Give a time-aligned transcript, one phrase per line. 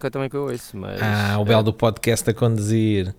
[0.00, 1.00] música também que eu ouço, mas...
[1.02, 3.14] Ah, o belo do podcast a conduzir.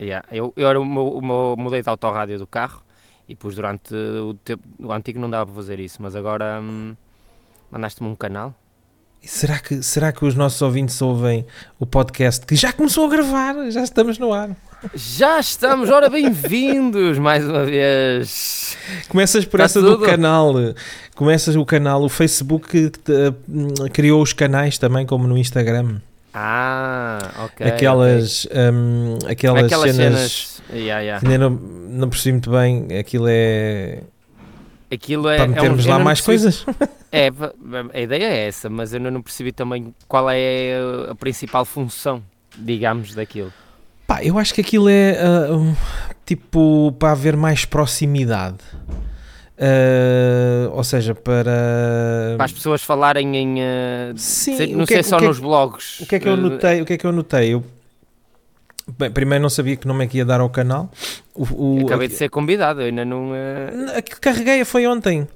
[0.00, 2.82] Yeah, eu, eu era o meu, o meu, mudei de autorrádio do carro
[3.28, 6.96] e pus durante o tempo, o antigo não dava para fazer isso, mas agora hum,
[7.70, 8.52] mandaste-me um canal.
[9.22, 11.46] E será que, será que os nossos ouvintes ouvem
[11.78, 13.70] o podcast que já começou a gravar?
[13.70, 14.50] Já estamos no ar.
[14.94, 18.76] Já estamos, ora bem-vindos mais uma vez.
[19.08, 19.98] Começas por Tá essa tudo?
[19.98, 20.52] do canal.
[21.14, 26.00] Começas o canal, o Facebook eh, criou os canais também, como no Instagram.
[26.38, 27.66] Ah, ok.
[27.66, 29.30] aquelas, hum, ok.
[29.32, 30.62] aquelas, Aquelas cenas, cenas.
[30.70, 31.20] Yeah, yeah.
[31.20, 32.86] que ainda não, não percebi muito bem.
[32.98, 34.00] Aquilo é
[34.92, 35.36] Aquilo é.
[35.36, 36.66] para é um- metermos lá mais percebi- coisas.
[37.12, 37.30] É,
[37.94, 40.74] a ideia é essa, mas eu ainda não percebi também qual é
[41.08, 42.22] a principal função,
[42.58, 43.50] digamos, daquilo.
[44.06, 45.74] Pá, eu acho que aquilo é ah, um,
[46.26, 48.58] tipo para haver mais proximidade.
[49.58, 52.34] Ah, ou seja, para.
[52.36, 53.60] Para as pessoas falarem em.
[53.60, 56.00] eh, Sim, sei- não que é sei que- só que é nos que- blogs.
[56.00, 56.80] O que é que eu eh, notei?
[56.82, 57.54] O que é que eu notei?
[57.54, 57.64] Eu,
[58.98, 60.90] bem, primeiro não sabia que nome é que ia dar ao canal.
[61.34, 63.30] O, o- Acabei de ser convidado, ainda não.
[63.96, 65.26] Aquilo que carreguei foi ontem.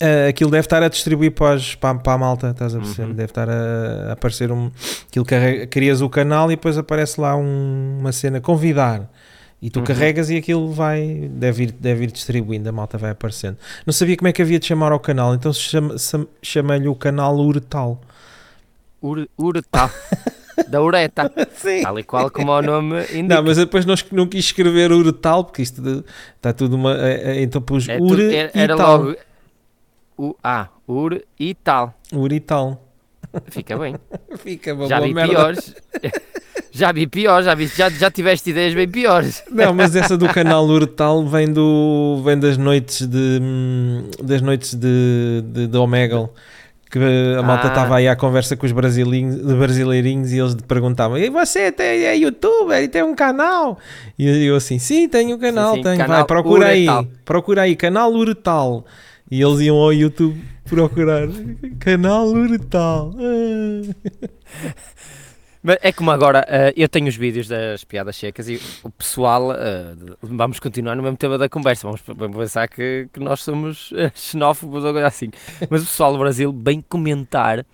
[0.00, 3.08] Ah, aquilo deve estar a distribuir para, para, para a malta, estás a perceber?
[3.08, 3.14] Uhum.
[3.14, 4.70] Deve estar a, a aparecer um.
[5.08, 9.08] Aquilo carrega, crias o canal e depois aparece lá um- uma cena convidar.
[9.62, 9.84] E tu Uhum.
[9.86, 11.28] carregas e aquilo vai.
[11.32, 13.56] Deve ir, deve ir distribuindo, a malta vai aparecendo.
[13.86, 15.94] Não sabia como é que havia de chamar ao canal, então chama-
[16.42, 18.00] chamei-lhe o canal Urtal.
[19.02, 19.90] Ure- Uretal.
[20.68, 21.32] da Ureta.
[21.54, 21.82] Sim.
[21.82, 23.22] Tal e qual como o nome indica.
[23.36, 26.04] Não, mas depois não, não quis escrever Urtal, porque isto de-
[26.36, 26.94] está tudo uma.
[26.96, 28.98] é- é- então pus É Ure era, e era tal.
[29.02, 29.16] logo.
[30.16, 31.92] U, ah, Ure e tal.
[32.12, 32.80] Ure e tal.
[33.50, 33.96] Fica bem.
[34.38, 35.32] Fica uma Já vi merda.
[35.32, 35.74] piores.
[36.74, 39.42] já vi piores, já, vi, já, já tiveste ideias bem piores.
[39.50, 43.40] Não, mas essa do canal Urtal vem do vem das noites de
[44.22, 46.28] das noites de, de, de Omegle
[46.90, 46.98] que
[47.38, 47.68] a malta Ah.
[47.70, 52.16] estava aí à conversa com os brasileirinhos, brasileirinhos e eles perguntavam e você tem, é
[52.16, 53.78] youtuber e tem um canal?
[54.16, 57.06] E eu assim, sim, tenho um canal, sim, tenho, canal vai, procura aí, Urtal.
[57.24, 58.84] procura aí, canal Urtal
[59.30, 61.26] e eles iam ao YouTube procurar
[61.80, 63.94] canal Urtal Ah.
[65.66, 69.50] Mas é como agora, eh, eu tenho os vídeos das piadas secas e o pessoal,
[69.54, 73.90] eh, vamos continuar no mesmo tema da conversa, vamos, vamos pensar que, que nós somos
[73.96, 75.30] eh, xenófobos ou coisa assim.
[75.70, 77.64] Mas o pessoal do Brasil vem comentar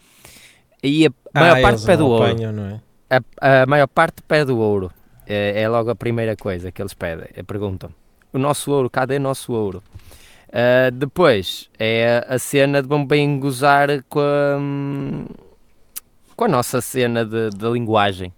[0.84, 2.24] e a maior Ah, parte pede o ouro.
[2.26, 2.80] apanham,
[3.10, 3.16] é?
[3.40, 4.92] A, a maior parte pede o ouro.
[5.26, 7.26] É, é logo a primeira coisa que eles pedem.
[7.34, 7.90] É, perguntam:
[8.32, 9.82] o nosso ouro, cadê o nosso ouro?
[10.92, 15.26] Depois é a cena de vão bem gozar com a, hum,
[16.40, 18.32] com a nossa cena de, de linguagem.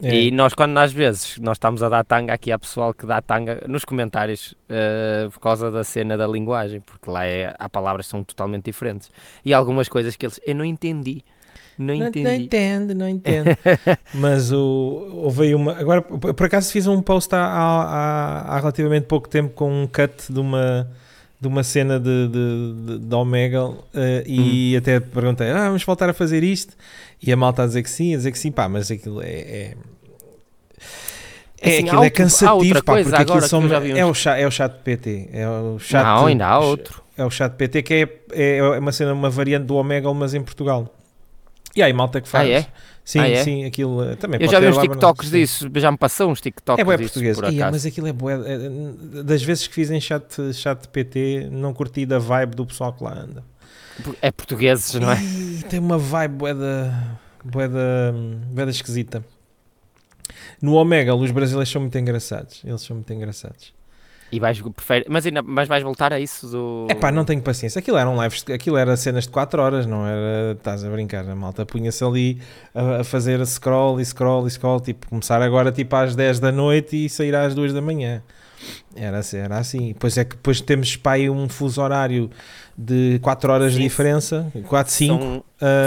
[0.00, 0.14] É.
[0.14, 3.20] E nós, quando às vezes nós estamos a dar tanga aqui há pessoal que dá
[3.20, 8.06] tanga nos comentários ah, por causa da cena da linguagem, porque lá é, há palavras
[8.06, 9.10] que são totalmente diferentes.
[9.44, 10.40] E algumas coisas que eles.
[10.46, 11.24] Eu não entendi.
[11.76, 12.22] Não Não, entendi.
[12.22, 13.48] não entendo, não entendo.
[14.14, 15.72] Mas o, houve aí uma.
[15.72, 19.88] Agora, por por acaso, fiz um post há, há, há relativamente pouco tempo com um
[19.88, 20.88] cut de uma,
[21.40, 26.10] de uma cena de, de, de, de Omegle eh, e até perguntei: ah, vamos voltar
[26.10, 26.76] a fazer isto?
[27.22, 29.26] E a malta a dizer que sim, a dizer que sim, pá, mas aquilo é.
[29.26, 29.74] é...
[31.62, 34.72] É, Assim, aquilo é cansativo, pá, porque aquilo são, é, o chat, é o chat
[34.82, 35.28] PT.
[35.30, 37.02] É o chat, não, ainda há outro.
[37.18, 40.42] é o chat PT que é, é uma cena, uma variante do Omegle, mas em
[40.42, 40.90] Portugal.
[41.76, 42.48] E aí malta que faz.
[42.48, 42.66] Ah, é?
[43.10, 43.42] Sim, Ah, é?
[43.42, 46.80] sim, aquilo eh, também Eu já vi uns TikToks disso, já me passou uns TikToks
[46.80, 47.36] É bué disso, português.
[47.40, 51.48] por Ia, mas aquilo é bué, eh, das vezes que fiz em chat, chat PT,
[51.50, 53.42] não curti da vibe do pessoal que lá anda.
[54.22, 55.20] É portugueses, não é?
[55.20, 58.12] Ih, tem uma vibe bué da, bué da,
[58.52, 59.24] bué da esquisita.
[60.62, 62.62] No Omega, os brasileiros são muito engraçados.
[62.64, 63.72] Eles são muito engraçados.
[64.32, 66.86] E vais, prefere, mas, ainda, mas vais voltar a isso do...
[66.88, 67.78] É pá, não tenho paciência.
[67.80, 70.52] Aquilo eram lives, aquilo era cenas de 4 horas, não era.
[70.52, 72.40] Estás a brincar, a malta punha-se ali
[72.74, 74.80] a, a fazer scroll e scroll e scroll.
[74.80, 78.22] Tipo, começar agora tipo às 10 da noite e sair às 2 da manhã.
[78.94, 79.94] Era, assim- era assim.
[79.98, 82.30] Pois é que depois temos pá, aí um fuso horário
[82.76, 85.44] de 4 horas de diferença, 4, 5, São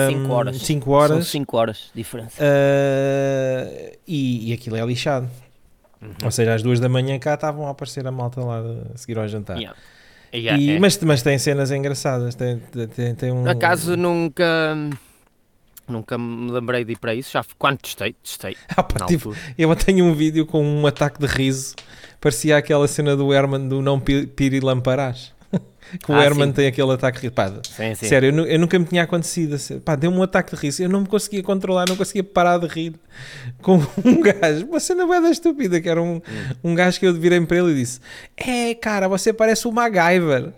[0.10, 0.58] 5 5 horas.
[0.62, 2.36] 5 São horas 5 horas de diferença.
[2.42, 5.30] ah, e, e aquilo é lixado.
[6.04, 6.14] Uhum.
[6.26, 8.60] Ou seja, às 2 da manhã cá estavam a aparecer a malta lá
[8.94, 9.58] a seguir ao jantar.
[9.58, 9.78] Yeah.
[10.34, 10.80] Yeah, E- é.
[10.80, 12.34] mas, mas tem cenas engraçadas.
[12.36, 12.60] Tem,
[12.96, 13.44] tem, tem um.
[13.44, 14.76] Por acaso nunca...
[15.88, 19.76] Nunca me lembrei de ir para isso, já quando testei, testei, Ah, pá, tipo, eu
[19.76, 21.76] tenho um vídeo com um ataque de riso.
[22.22, 25.33] Parecia aquela cena do Herman do Não Pi- Pirilamparás.
[26.04, 26.54] Que o Ah, Herman sim.
[26.54, 27.34] tem aquele ataque de riso.
[27.36, 28.08] Pá, Sim, sim.
[28.08, 29.56] sério, eu, eu nunca me tinha acontecido.
[29.56, 29.80] assim.
[29.80, 30.84] Pá, deu-me um ataque de riso.
[30.84, 32.94] Eu não me conseguia controlar, não conseguia parar de rir
[33.62, 34.66] com um gajo.
[34.68, 36.22] Uma cena bem estúpida, que era um,
[36.64, 38.00] um gajo que eu virei para ele e disse:
[38.36, 40.52] É, cara, você parece o MacGyver.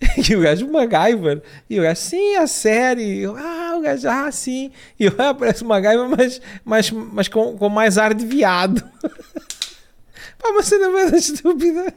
[0.30, 1.42] E o gajo, o MacGyver?
[1.68, 3.18] E o gajo, sim, a série.
[3.18, 4.70] Eu, ah, o gajo, ah, sim.
[4.98, 8.82] E eu, ah, parece uma gaiva, mas, mas, mas com, com mais ar de viado.
[10.40, 11.92] Pá, uma cena mais estúpida.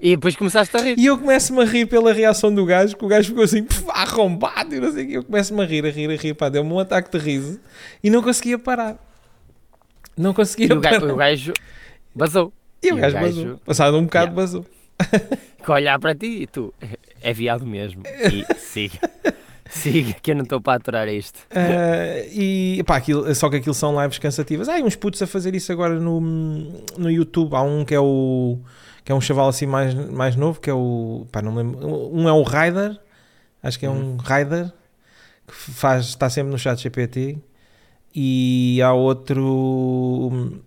[0.00, 0.94] E depois começaste a rir.
[0.98, 3.84] E eu começo-me a rir pela reação do gajo, que o gajo ficou assim, puf,
[3.90, 5.16] arrombado, e não sei o quê.
[5.18, 7.58] Eu começo-me a rir, a rir, a rir, pá, deu-me um ataque de riso
[8.02, 8.96] e não conseguia parar.
[10.16, 11.00] Não conseguia E o parar.
[11.00, 11.52] gajo, o gajo
[12.14, 12.52] vazou.
[12.82, 13.58] E o gajo vazou.
[13.64, 14.40] Passado um bocado, Yeah.
[14.40, 14.66] vazou.
[15.64, 16.72] Que olhar para ti e tu,
[17.22, 18.02] é viado mesmo.
[18.06, 18.98] E siga.
[19.70, 21.38] Siga, que eu não estou para aturar isto.
[21.50, 24.68] Ah, e pá, aquilo, só que aquilo são lives cansativas.
[24.68, 26.20] Há uns putos a fazer isso agora no,
[26.98, 27.54] no YouTube.
[27.54, 28.58] Há um que é o
[29.04, 31.78] que é um chaval assim mais, mais novo, que é o pá, não lembro.
[32.14, 32.98] Um é o Rider,
[33.62, 34.72] acho que é um Rider
[35.46, 37.38] que faz, está sempre no chat GPT.
[38.14, 40.60] E há outro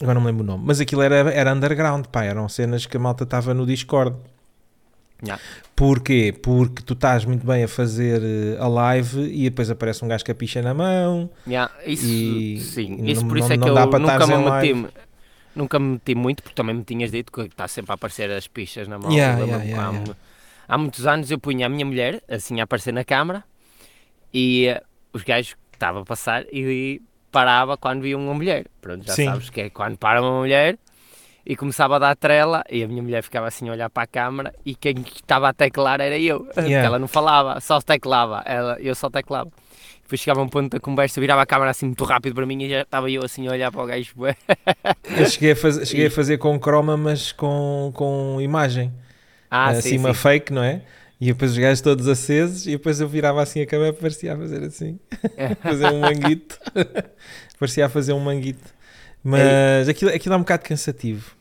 [0.00, 2.96] agora não me lembro o nome, mas aquilo era, era underground, pá, eram cenas que
[2.96, 4.16] a malta estava no Discord.
[5.24, 5.40] Yeah.
[5.76, 6.34] Porquê?
[6.42, 10.24] Porque tu estás muito bem a fazer eh, a live e depois aparece um gajo
[10.24, 11.30] com a picha na mão.
[11.46, 13.98] Yeah, isso, E sim, não- isso por não- isso é não que dá eu para
[14.00, 14.36] nunca me
[14.72, 14.94] meti
[15.54, 18.46] nunca me meti muito, porque também me tinhas dito que está sempre a aparecer as
[18.46, 19.12] pichas na mão.
[19.12, 20.16] Yeah, yeah, yeah, há, yeah.
[20.68, 23.44] há muitos anos eu punha a minha mulher assim a aparecer na câmara
[24.32, 24.82] e eh,
[25.12, 27.00] os gajos estavam a passar e
[27.30, 28.66] parava quando viam uma mulher.
[28.80, 29.24] Pronto, já Sim.
[29.26, 30.78] sabes que é quando para uma mulher
[31.44, 34.06] e começava a dar trela e a minha mulher ficava assim a olhar para a
[34.06, 36.86] câmara e quem estava a teclar era eu, porque Yeah.
[36.86, 39.50] ela não falava, só teclava, ela, eu só teclava.
[40.12, 42.68] Depois chegava um ponto da conversa, virava a câmara assim muito rápido para mim e
[42.68, 44.12] já estava eu assim a olhar para o gajo.
[45.16, 48.92] Eu cheguei a, faz, cheguei a fazer com croma, mas com, com imagem.
[49.50, 50.20] Ah, assim, sim, uma sim.
[50.20, 50.82] fake, não é?
[51.18, 54.36] E depois os gajos todos acesos e depois eu virava assim a câmera parecia a
[54.36, 54.98] fazer assim.
[55.62, 56.58] fazer um manguito.
[57.58, 58.68] parecia a fazer um manguito.
[59.24, 61.34] Mas aquilo, aquilo é um bocado cansativo.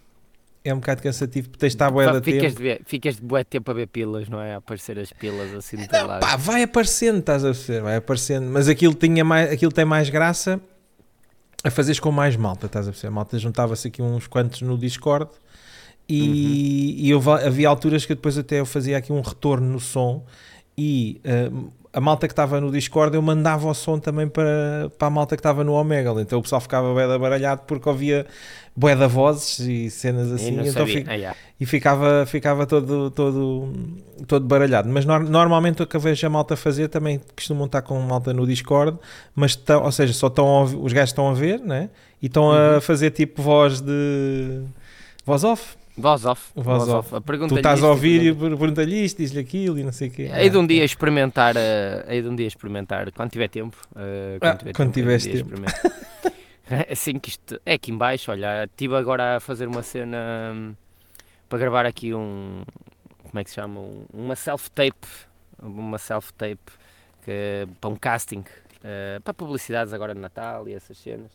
[0.64, 2.58] É um bocado cansativo porque tens de estar bué da ficas, tempo.
[2.58, 4.54] de ver, ficas de bué tempo a ver pilas, não é?
[4.54, 6.22] A aparecer as pilas assim teu lado.
[6.22, 7.82] Pá, vai aparecendo, estás a perceber?
[7.82, 8.46] Vai aparecendo.
[8.46, 10.62] Mas aquilo, tinha mais, aquilo tem mais graça
[11.64, 13.08] a fazeres com mais malta, estás a perceber?
[13.08, 15.32] A malta juntava-se aqui uns quantos no Discord
[16.08, 20.26] e, e eu havia alturas que depois até eu fazia aqui um retorno no som
[20.78, 21.50] e ah,
[21.94, 25.36] a malta que estava no Discord eu mandava o som também para, para a malta
[25.36, 26.22] que estava no Omegle.
[26.22, 28.26] Então o pessoal ficava bué da baralhado porque ouvia
[28.76, 30.52] bué da vozes e cenas E assim.
[30.52, 31.38] não então fica- Ah, yeah.
[31.60, 33.74] e ficava, ficava todo, todo,
[34.26, 34.88] todo baralhado.
[34.88, 38.34] Mas nor- normalmente o que eu vejo a malta fazer também costumam estar com malta
[38.34, 38.98] no Discord,
[39.36, 41.90] mas tão, ou seja, só estão os gajos estão a ver, né?
[42.22, 42.78] E estão Uhum.
[42.78, 44.62] a fazer tipo voz de
[45.26, 45.76] voz off.
[45.98, 46.52] Voz off.
[46.56, 47.14] Voz off.
[47.16, 50.08] A Tu pergunta estás a ouvir e per- pergunta-lhe isto, diz-lhe aquilo e não sei
[50.08, 50.30] o quê.
[50.34, 53.76] Hei de um dia experimentar, eh, hei de um dia experimentar, quando tiver tempo.
[53.96, 55.82] eh, Ah, tiver quando tempo, tiveres experimentar.
[56.90, 60.18] assim que isto, é aqui em baixo, olha, estive agora a fazer uma cena
[60.56, 60.74] hum,
[61.50, 62.64] para gravar aqui um,
[63.24, 65.08] como é que se chama, Um- uma self-tape,
[65.62, 66.72] uma self-tape
[67.82, 68.44] para um casting,
[68.84, 71.32] eh, para publicidades agora de Natal e essas cenas.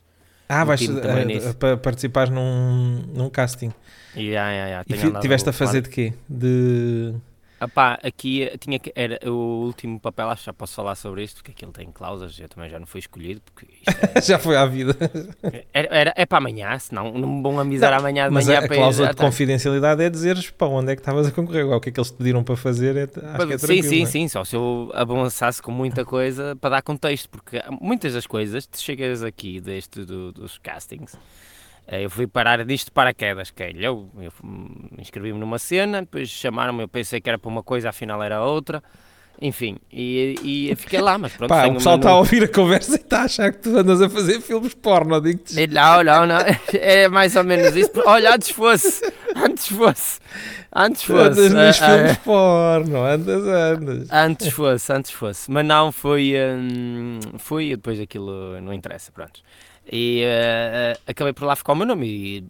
[0.49, 3.73] Ah, vais eh, para participares num, num casting.
[4.15, 6.13] E, ah, ah, ah, E tiveste a fazer de quê?
[6.29, 7.15] De.
[7.59, 10.95] Ah pá, aqui eh, tinha que, era o último papel, acho que já posso falar
[10.95, 13.97] sobre isto, porque aquilo tem cláusulas, eu também já não fui escolhido, porque isto
[14.29, 14.95] Já foi à vida.
[15.43, 18.47] é, era, era- é para amanhã, senão não me vão avisar Não, amanhã de Mas
[18.47, 19.25] manhã a, a para ir- cláusula ah, de tá.
[19.25, 21.63] confidencialidade é dizeres para onde é que estavas a concorrer.
[21.63, 22.95] Agora, O que é que eles te pediram para fazer?
[22.97, 24.07] É, acho que é Sim, sim, é?
[24.07, 28.67] sim, só se eu avançasse com muita coisa para dar contexto, porque muitas das coisas,
[28.67, 31.17] tu chegas aqui deste do- dos castings,
[31.89, 34.33] eu fui parar disto de paraquedas, que é, eu, eu
[34.99, 38.83] inscrevi-me numa cena, depois chamaram-me, eu pensei que era para uma coisa, afinal era outra,
[39.41, 40.35] enfim, e,
[40.71, 43.21] e fiquei lá, mas pronto, Pá, o pessoal está a ouvir a conversa e está
[43.21, 45.21] a achar que tu andas a fazer filmes porno.
[45.21, 45.61] Digo-te.
[45.61, 46.39] Eh, Não, não, não.
[46.73, 47.91] É mais ou menos isso.
[48.07, 49.05] Olha, antes fosse.
[49.37, 50.21] Antes fosse.
[50.75, 51.41] Antes fosse.
[51.41, 53.05] andas nos ah, ah, filmes porno.
[53.05, 54.09] Andas, andas.
[54.11, 55.51] Antes fosse, antes fosse.
[55.51, 56.35] Mas não, foi.
[56.35, 59.43] hum, foi e depois aquilo não interessa, pronto.
[59.91, 62.07] E eh, acabei por lá ficar o meu nome.
[62.07, 62.45] E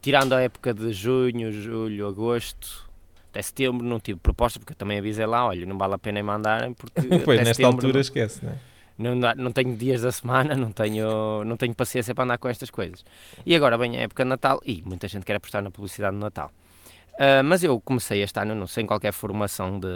[0.00, 2.86] tirando a época de junho, julho, agosto.
[3.30, 6.18] Até setembro não tive proposta, porque eu também avisei lá, olha, não vale a pena
[6.18, 8.56] em mandarem, porque Pois, nesta altura esquece, não é?
[8.96, 12.70] não, não tenho dias da semana, não tenho, não tenho paciência para andar com estas
[12.70, 13.04] coisas.
[13.44, 16.20] E agora vem a época de Natal e muita gente quer apostar na publicidade de
[16.22, 16.50] Natal.
[17.18, 19.88] Ah, mas eu comecei este ano, não sem qualquer formação de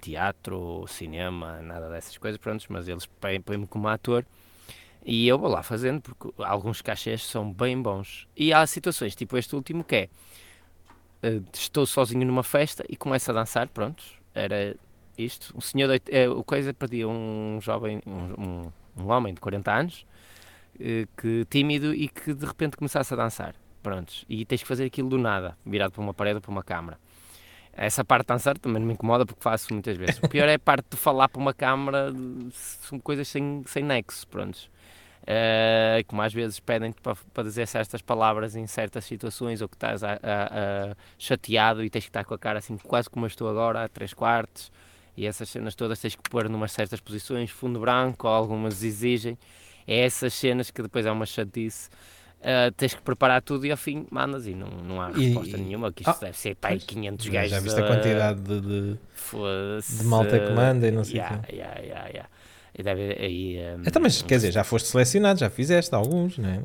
[0.00, 4.24] teatro, cinema, nada dessas coisas, prontos, mas eles põem- põem-me como ator
[5.04, 8.28] e eu vou lá fazendo, porque alguns cachês são bem bons.
[8.36, 10.08] E há situações, tipo este último, que é,
[11.22, 14.76] ah, estou sozinho numa festa e começo a dançar, prontos, era
[15.16, 15.56] isto.
[15.56, 20.06] Um senhor, é, o coisa perdia um jovem, um, um, um homem de 40 anos,
[20.80, 23.54] eh, que tímido e que de repente começasse a dançar.
[23.82, 24.24] Prontos.
[24.28, 26.98] E tens que fazer aquilo do nada, virado para uma parede ou para uma câmara.
[27.72, 30.18] Essa parte de dançar também não me incomoda porque faço muitas vezes.
[30.22, 32.12] O pior é a parte de falar para uma câmara,
[32.52, 34.70] são coisas sem, sem nexo, prontos.
[35.22, 39.76] Uh, como às vezes pedem-te para, para dizer certas palavras em certas situações ou que
[39.76, 43.24] estás a, a, a, chateado e tens que estar com a cara assim quase como
[43.24, 44.72] eu estou agora, a três quartos
[45.16, 49.38] e essas cenas todas tens que pôr numas certas posições, fundo branco, algumas exigem
[49.86, 51.88] é essas cenas que depois é uma chatice
[52.42, 55.60] Uh, tens que preparar tudo e ao fim mandas e não, não há resposta e,
[55.60, 57.50] nenhuma, que isto ah, deve ser aí 500 gajos.
[57.52, 61.38] Já viste a quantidade de, de, de malta que manda e não sei o yeah,
[61.38, 61.54] quê.
[61.54, 62.28] Yeah, yeah, yeah.
[62.76, 66.58] Deve, aí, um, então, mas quer dizer, já foste selecionado, já fizeste alguns, não é?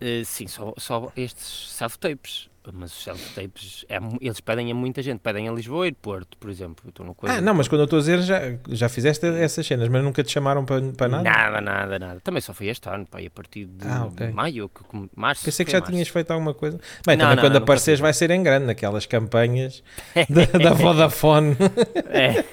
[0.00, 5.20] Uh, sim, só, só estes self-tapes mas os self-tapes, é, eles pedem a muita gente,
[5.20, 6.88] pedem a Lisboa e Porto, por exemplo.
[6.88, 9.66] Estou no coisa ah, não, mas quando eu estou a dizer, já, já fizeste essas
[9.66, 11.22] cenas, mas nunca te chamaram para, para nada?
[11.22, 12.20] Nada, nada, nada.
[12.20, 14.30] Também só foi este ano, pá, a partir de ah, okay.
[14.30, 14.82] maio, que,
[15.14, 15.44] março.
[15.44, 15.92] Pensei que já março.
[15.92, 16.78] tinhas feito alguma coisa.
[17.06, 19.82] Bem, não, também não, quando não, apareceres vai ser em grande, naquelas campanhas
[20.28, 21.56] da, da Vodafone.
[22.10, 22.44] é.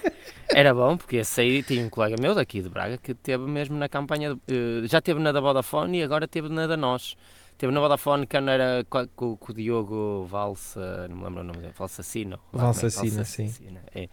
[0.54, 3.78] Era bom, porque esse aí tinha um colega meu daqui de Braga que teve mesmo
[3.78, 7.18] na campanha, de, uh, já teve na da Vodafone e agora teve na da Nós.
[7.58, 11.44] Teve na Vodafone quando era com, com, com o Diogo Valsa, não me lembro o
[11.44, 12.38] nome dele, Valsacino.
[12.52, 13.54] Valsacino, sim.
[13.94, 14.10] É,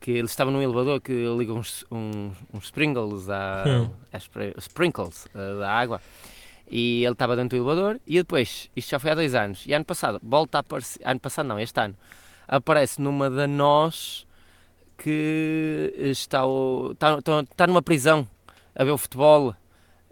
[0.00, 3.90] que eles estavam num elevador que liga uns, uns, uns sprinkles, à, hum.
[4.58, 6.00] sprinkles uh, da água
[6.70, 9.72] e ele estava dentro do elevador e depois, isto já foi há dois anos, e
[9.72, 11.94] ano passado, volta a aparecer, ano passado não, este ano,
[12.46, 14.26] aparece numa da nós
[14.96, 18.26] que está, o, está, está, está numa prisão
[18.74, 19.54] a ver o futebol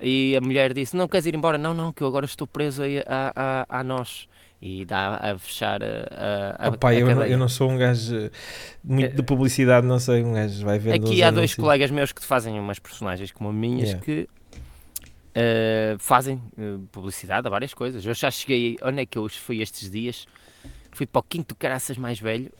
[0.00, 1.58] e a mulher disse: Não queres ir embora?
[1.58, 4.28] Não, não, que eu agora estou preso a, a, a, nós.
[4.60, 8.30] E dá a fechar a, a, Opa, a eu, não, eu não sou um gajo
[8.82, 10.94] muito de publicidade, não sei, um gajo vai ver.
[10.94, 14.04] Aqui há dois colegas meus que fazem umas personagens como minhas yeah.
[14.04, 14.28] que
[15.36, 18.04] uh, fazem uh, publicidade a várias coisas.
[18.04, 20.26] Eu já cheguei, onde é que eu fui estes dias?
[20.90, 22.50] Fui para o quinto caraças mais velho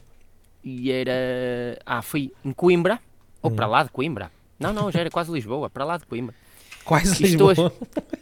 [0.63, 1.79] e era.
[1.87, 3.01] Ah, fui em Coimbra,
[3.41, 3.71] ou para hum.
[3.71, 4.31] lá de Coimbra.
[4.59, 6.35] Não, não, já era quase Lisboa, para lá de Coimbra.
[6.87, 7.73] Quase Lisboa.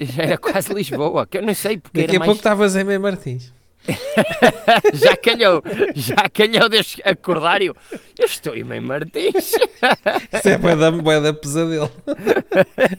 [0.01, 2.27] já era quase Lisboa, que eu não sei porque Daqui a mais...
[2.27, 3.53] pouco estavas em Mem Martins.
[4.95, 5.63] já calhou,
[5.95, 7.77] já calhou de acordar e eu,
[8.19, 9.53] eu estou em Mem Martins.
[10.33, 11.93] Isso é bué da, bué da pesadelo.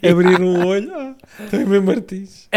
[0.08, 2.48] Abrir um olho, ah, estou em Mem Martins.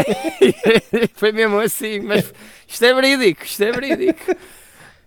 [1.15, 2.31] Foi mesmo assim, mas
[2.67, 4.37] isto é verídico, isto é verídico.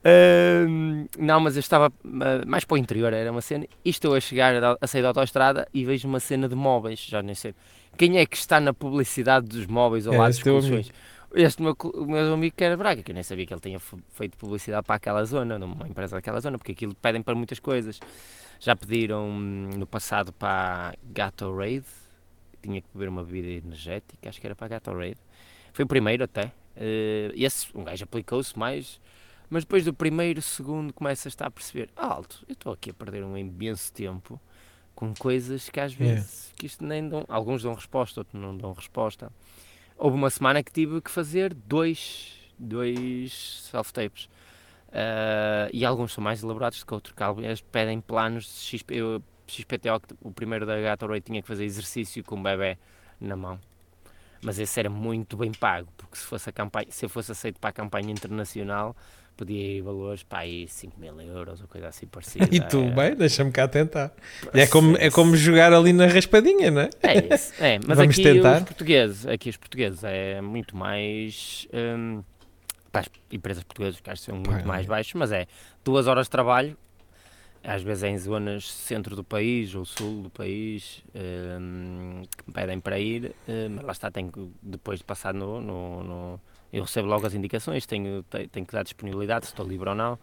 [0.03, 3.67] Uh, não, mas eu estava uh, mais para o interior, era uma cena.
[3.85, 6.99] E estou a chegar a, a sair da autostrada e vejo uma cena de móveis,
[6.99, 7.53] já nem sei.
[7.97, 10.91] Quem é que está na publicidade dos móveis ou é, lá dos colchões?
[11.33, 13.79] Este meu, o meu amigo que era Braga, que eu nem sabia que ele tinha
[13.79, 17.99] feito publicidade para aquela zona, numa empresa daquela zona, porque aquilo pedem para muitas coisas.
[18.59, 21.85] Já pediram hum, no passado para Gatorade,
[22.61, 25.17] tinha que beber uma bebida energética, acho que era para Gatorade.
[25.73, 26.51] Foi o primeiro até.
[26.75, 28.99] Uh, esse, um gajo aplicou-se mais
[29.51, 32.93] mas depois do primeiro, segundo, começa a estar a perceber: alto, eu estou aqui a
[32.93, 34.39] perder um imenso tempo
[34.95, 38.71] com coisas que às vezes que isto nem dão, alguns dão resposta, outros não dão
[38.73, 39.31] resposta.
[39.97, 44.25] Houve uma semana que tive que fazer dois, dois self-tapes.
[44.89, 50.01] Uh, e alguns são mais elaborados que outros, alguns pedem planos de XP, eu, XPTO,
[50.21, 52.77] o primeiro da Gatorade tinha que fazer exercício com o bebê
[53.19, 53.59] na mão.
[54.43, 57.59] Mas esse era muito bem pago, porque se, fosse a campanha, se eu fosse aceito
[57.59, 58.95] para a campanha internacional,
[59.37, 62.47] podia ir valores para aí 5 mil euros ou coisa assim parecida.
[62.51, 62.89] E tu, é...
[62.89, 64.11] bem, deixa-me cá tentar.
[64.53, 66.89] É como, é como jogar ali na raspadinha, não é?
[67.03, 67.79] É isso, é.
[67.85, 68.57] Mas Vamos aqui tentar.
[68.57, 71.67] os portugueses, aqui os portugueses é muito mais...
[71.73, 72.23] Hum,
[72.91, 75.47] para as empresas portuguesas, que acho que são muito mais baixos, mas é
[75.83, 76.77] duas horas de trabalho,
[77.63, 82.53] às vezes é em zonas centro do país ou sul do país hum, que me
[82.53, 86.41] pedem para ir, hum, mas lá está, tenho que depois de passar no, no, no
[86.73, 90.17] eu recebo logo as indicações, tenho, tenho que dar disponibilidade, se estou livre ou não.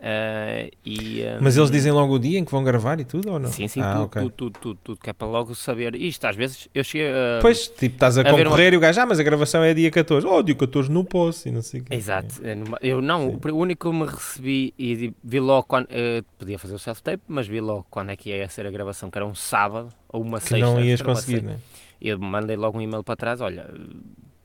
[0.00, 3.32] Uh, e, um, Mas eles dizem logo o dia em que vão gravar e tudo
[3.32, 3.52] ou não?
[3.52, 4.22] Sim, sim, ah, tudo, okay.
[4.22, 5.94] tudo, tudo, tudo, tudo, que é para logo saber.
[5.94, 7.38] Isto às vezes eu cheguei a.
[7.42, 8.74] Pois, tipo, estás a, a concorrer uma...
[8.74, 10.26] e o gajo, ah, mas a gravação é dia 14.
[10.26, 11.94] Oh, dia 14 não posso e não sei o quê.
[11.94, 13.50] Exato, é eu não, sim.
[13.50, 15.84] o único que me recebi e vi logo quando.
[15.84, 19.10] Uh, podia fazer o self-tape, mas vi logo quando é que ia ser a gravação,
[19.10, 20.66] que era um sábado ou uma que sexta.
[20.66, 21.58] não ias conseguir, né?
[22.00, 23.68] Eu mandei logo um e-mail para trás: olha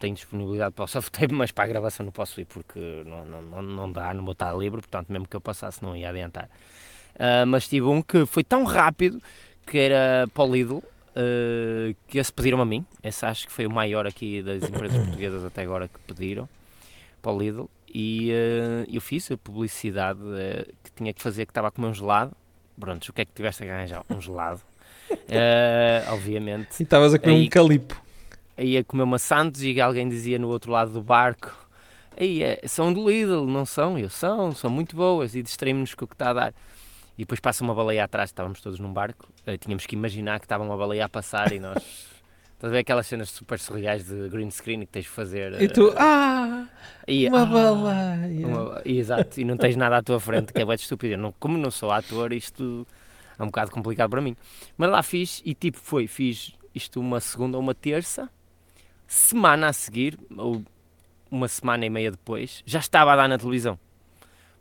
[0.05, 3.61] tenho disponibilidade para o self-tape, mas para a gravação não posso ir porque não, não,
[3.61, 6.47] não dá, não vou estar livre, portanto, mesmo que eu passasse, não ia adiantar.
[7.15, 9.21] Uh, mas tive um que foi tão rápido
[9.65, 12.85] que era para o Lidl, uh, que esse pediram a mim.
[13.03, 16.47] Esse acho que foi o maior aqui das empresas portuguesas até agora que pediram
[17.21, 17.69] para o Lidl.
[17.91, 20.19] E uh, eu fiz a publicidade
[20.83, 22.31] que tinha que fazer, que estava a comer um gelado.
[22.79, 24.03] Pronto, o que é que tiveste a ganhar já?
[24.09, 24.61] Um gelado.
[26.11, 26.79] obviamente.
[26.79, 28.04] E estavas a comer um calipo
[28.57, 31.65] ia comer uma Santos e alguém dizia no outro lado do barco
[32.17, 33.99] é, são do Lidl, não são?
[33.99, 36.53] Eu são, são muito boas e distraímos-nos com o que está a dar.
[37.17, 40.45] E depois passa uma baleia atrás, estávamos todos num barco, eh, tínhamos que imaginar que
[40.45, 41.77] estava uma baleia a passar e nós.
[42.55, 45.61] Estás a ver aquelas cenas super surreais de green screen que tens de fazer.
[45.61, 46.67] E tu, eh, ah,
[47.05, 48.47] e, uma ah, baleia.
[48.47, 51.17] uma- e, exato, e não tens nada à tua frente, que é bem estúpido.
[51.17, 52.87] Não, como não sou ator, isto
[53.37, 54.37] é um bocado complicado para mim.
[54.77, 58.29] Mas lá fiz, e tipo, foi, fiz isto uma segunda ou uma terça,
[59.07, 60.63] semana a seguir, ou
[61.29, 63.79] uma semana e meia depois, já estava a dar na televisão.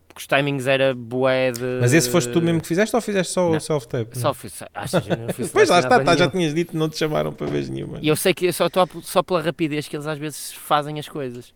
[0.08, 1.78] Porque os timings era bué de...
[1.80, 3.60] Mas esse foste tu mesmo que fizeste ou fizeste só o Não.
[3.60, 4.16] self-tape?
[4.16, 6.96] Só fui, achas, eu não fui Pois lá está, tá, já tinhas dito, não te
[6.96, 7.98] chamaram para vez nenhuma.
[8.00, 11.00] E eu sei que é só, tô- só pela rapidez que eles às vezes fazem
[11.00, 11.52] as coisas.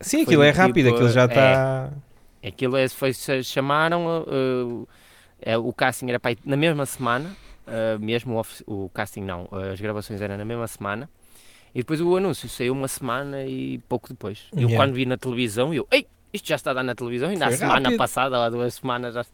[0.00, 1.24] Sim, foi aquilo é tipo, rápido, aquilo já é.
[1.24, 1.92] está.
[2.46, 4.86] Aquilo é, foi, se chamaram, uh,
[5.40, 7.34] é, o casting era para na mesma semana,
[7.66, 11.08] uh, mesmo o, o casting não, as gravações eram na mesma semana,
[11.74, 14.38] e depois o anúncio saiu uma semana e pouco depois.
[14.52, 14.76] Eu Yeah.
[14.76, 17.48] quando vi na televisão, eu, ei, isto já está a dar na televisão, ainda a
[17.48, 17.98] Foi semana rápido.
[17.98, 19.24] passada, ou há duas semanas, já...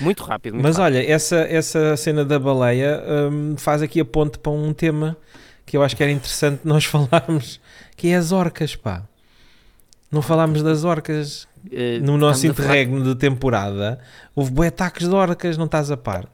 [0.00, 0.54] muito rápido.
[0.54, 0.96] Muito Mas rápido.
[0.96, 5.16] olha, essa, essa cena da baleia hum, faz aqui a ponte para um tema
[5.64, 7.60] que eu acho que era interessante nós falarmos,
[7.96, 9.02] que é as orcas, pá.
[10.10, 14.00] Não falámos das orcas Uh, no nosso interregno de temporada.
[14.34, 16.26] Houve boi ataques de orcas, não estás a par?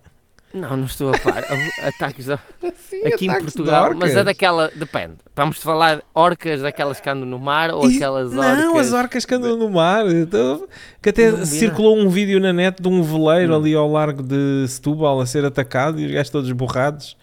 [0.54, 1.44] Não, não estou a par.
[1.86, 5.14] Ataques Sim, aqui em Portugal, mas é daquela, depende.
[5.36, 8.58] Vamos falar orcas daquelas que andam no mar ou E- aquelas orcas...
[8.58, 10.06] Não, as orcas que andam no mar.
[10.08, 10.66] Então,
[11.02, 13.58] que até Não circulou um vídeo na net de um veleiro Não.
[13.60, 17.16] ali ao largo de Setúbal a ser atacado e os gajos todos borrados.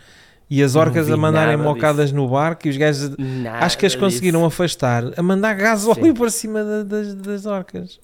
[0.48, 3.86] E as Não orcas a mandarem mocadas no barco e os gajos Nada Acho que
[3.86, 4.48] eles conseguiram disso.
[4.50, 8.00] afastar a mandar gás óleo por cima da- das, das orcas.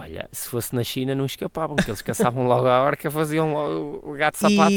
[0.00, 4.00] Olha, se fosse na China não escapavam, que eles caçavam logo a orca, faziam logo
[4.02, 4.72] o gato sapato.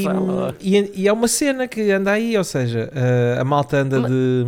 [0.59, 2.91] E, e, e é uma cena que anda aí, ou seja,
[3.38, 4.45] a, a malta anda Mas- de.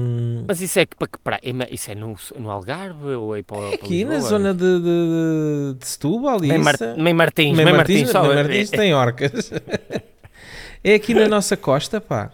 [0.48, 1.40] Mas isso é que para?
[1.44, 5.76] É Isso é no, no Algarve ou é para, para aqui na zona de, de,
[5.80, 6.60] de Setúbal e Mar...
[6.60, 9.52] Martins, Mãe Martins, Martins, só Mãe Martins tem orcas.
[10.84, 12.32] é aqui na nossa costa, pá.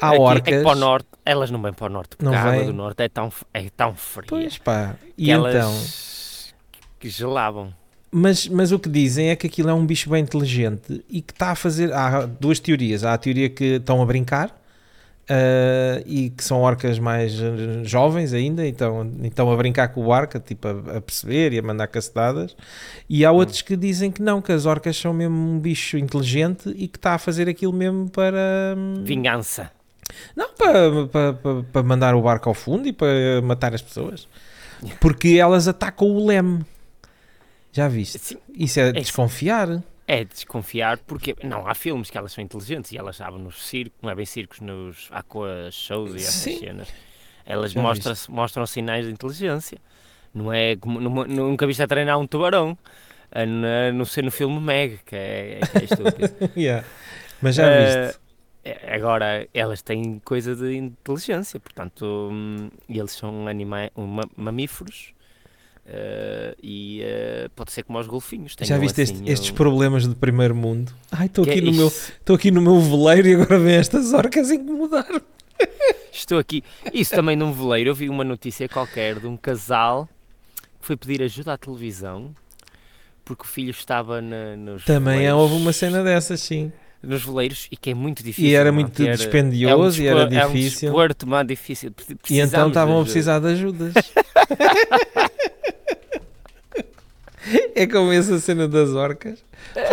[0.00, 0.54] Há Aqui- orcas.
[0.54, 2.66] É para o norte, elas não vêm para o norte, porque Não a água vêm?
[2.66, 4.96] do norte é tão, é tão fria Pois pá.
[5.16, 6.13] E elas então.
[7.04, 7.72] Que gelavam.
[8.10, 11.32] Mas, mas o que dizem é que aquilo é um bicho bem inteligente e que
[11.32, 11.92] está a fazer.
[11.92, 13.04] Há duas teorias.
[13.04, 14.56] Há a teoria que estão a brincar
[15.28, 20.12] ah, e que são orcas mais eh, jovens ainda, então estão a brincar com o
[20.12, 22.56] arca, tipo a, a perceber e a mandar cacetadas.
[23.08, 26.70] E há outros que dizem que não, que as orcas são mesmo um bicho inteligente
[26.76, 28.74] e que está a fazer aquilo mesmo para.
[28.76, 29.70] hum, Vingança.
[30.36, 34.28] Não, para, para, para mandar o barco ao fundo e para matar as pessoas.
[35.00, 36.64] Porque elas atacam o leme.
[37.74, 38.18] Já viste?
[38.18, 38.92] Sim, Isso é isso.
[38.94, 39.82] desconfiar.
[40.06, 43.98] é desconfiar, porque não há filmes que elas são inteligentes e elas sabem nos circos,
[44.02, 46.58] não é bem circos, nos aqua shows e essas Sim.
[46.60, 46.88] cenas.
[47.46, 49.78] Elas Já mostram, mostram sinais de inteligência.
[50.32, 52.76] Não é como, numa- nunca viste a treinar um tubarão.
[53.32, 56.34] A não- ser no filme Meg, que é, que é estúpido.
[56.56, 56.86] Yeah.
[57.42, 58.20] Mas já Eh, viste?
[58.64, 63.90] é- Agora, elas têm coisa de inteligência, portanto, hum, eles são animais,
[64.36, 65.12] mamíferos
[65.86, 68.54] eh, e eh, pode ser como os golfinhos.
[68.60, 70.92] Já viste assim este- estes problemas de primeiro mundo?
[71.12, 71.92] Ai, estou que é aqui, no meu,
[72.34, 75.06] aqui no meu veleiro e agora vem estas orcas incomodar.
[76.12, 76.62] Estou aqui.
[76.92, 77.90] Isso também num veleiro.
[77.90, 80.08] Eu vi uma notícia qualquer de um casal
[80.80, 82.34] que foi pedir ajuda à televisão
[83.24, 86.70] porque o filho estava na, nos Também veleiros, houve uma cena dessas, sim.
[87.04, 88.50] Nos veleiros e que é muito difícil.
[88.50, 90.88] E era muito manter- dispendioso e é um era desporto- É um difícil.
[90.90, 91.92] desporto mais difícil.
[91.92, 93.94] Pre- E então precisamos estavam a precisar de ajudas.
[97.74, 99.38] é como essa cena das orcas.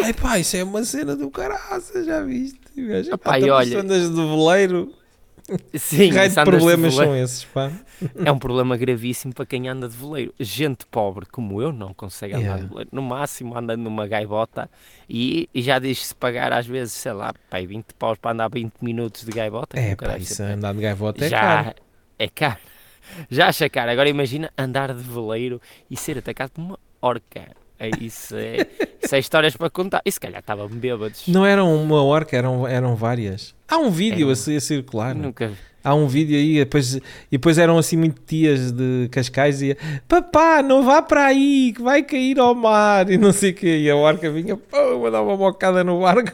[0.03, 2.59] Ai pá, isso é uma cena do caraça, já viste?
[2.75, 4.93] E o gajo, Epá, "Pá, e então, olha- andas de veleiro,
[5.75, 7.71] Sim, que raio de de problemas veleiro- são esses, pá?
[8.23, 10.33] É um problema gravíssimo para quem anda de veleiro.
[10.39, 12.63] Gente pobre como eu não consegue andar Yeah.
[12.63, 12.89] de veleiro.
[12.91, 14.69] No máximo anda numa gaivota
[15.09, 18.73] e, e já diz-se pagar às vezes, sei lá, pai, 20 paus para andar 20
[18.81, 19.79] minutos de gaivota.
[19.79, 21.75] É pá, isso andar de gaivota é já caro.
[22.17, 22.57] é caro.
[23.29, 23.91] Já acha caro.
[23.91, 25.59] Agora imagina andar de veleiro
[25.89, 27.41] e ser atacado por uma orca.
[27.77, 28.57] É, Isso é,
[29.03, 30.01] isso é histórias para contar.
[30.05, 31.23] E se calhar estavam bêbados.
[31.27, 33.55] Não eram uma orca, eram, eram várias.
[33.71, 35.15] Há um vídeo Eram- a, a circular.
[35.15, 35.51] Nunca.
[35.83, 39.75] Há um vídeo aí, e depois, e depois eram assim muito tias de Cascais e
[40.07, 43.79] papá, não vá para aí, que vai cair ao mar e não sei o quê.
[43.79, 46.33] E a orca vinha, pô, vou dar uma bocada no barco.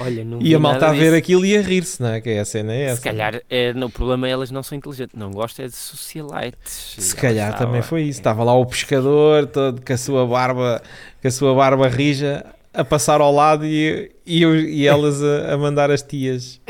[0.00, 1.16] Olha, não E vi a malta a ver disso.
[1.16, 2.20] aquilo e a rir-se, não é?
[2.22, 2.96] Que é a cena é essa.
[2.96, 5.14] Se calhar é, no, o problema é elas não são inteligentes.
[5.14, 6.94] Não gostam é de socialites.
[6.98, 8.18] Se calhar estava- também foi isso.
[8.20, 10.80] Estava lá o pescador, todo com a sua barba,
[11.20, 12.42] com a sua barba rija,
[12.74, 16.60] a passar ao lado e, e, eu- e elas a, a mandar as tias.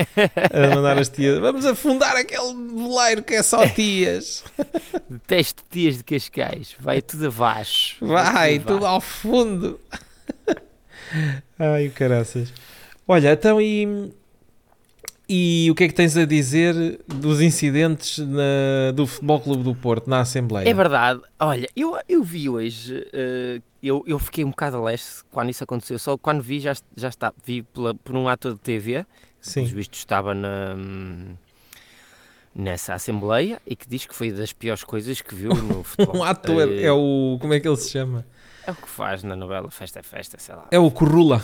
[0.53, 1.39] A mandar as tias.
[1.39, 4.43] Vamos afundar aquele boleiro que é só tias.
[5.09, 6.75] Detesto dias de Cascais.
[6.81, 7.97] Vai tudo abaixo.
[8.05, 9.79] Vai, tudo tudo ao fundo.
[11.59, 12.53] Ai, caraças.
[13.07, 14.13] Olha, então e.
[15.35, 16.75] E o que é que tens a dizer
[17.07, 20.69] dos incidentes na- do Futebol Clube do Porto na Assembleia?
[20.69, 21.23] É verdade.
[21.41, 25.65] Olha, eu, eu vi hoje, eh, eu, eu fiquei um bocado a leste quando isso
[25.65, 25.99] aconteceu.
[25.99, 29.07] Só quando vi, já, já está, vi pela- por um ator de TV,
[29.41, 29.61] Sim.
[29.61, 30.77] pelos vistos estava na,
[32.55, 36.17] nessa Assembleia e que diz que foi das piores coisas que viu no futebol.
[36.19, 37.39] Um ator, Eh, é o.
[37.41, 38.27] Como é que ele se chama?
[38.67, 40.69] é o que faz na novela Festa é Festa, sei lá.
[40.71, 41.43] É o Corrula.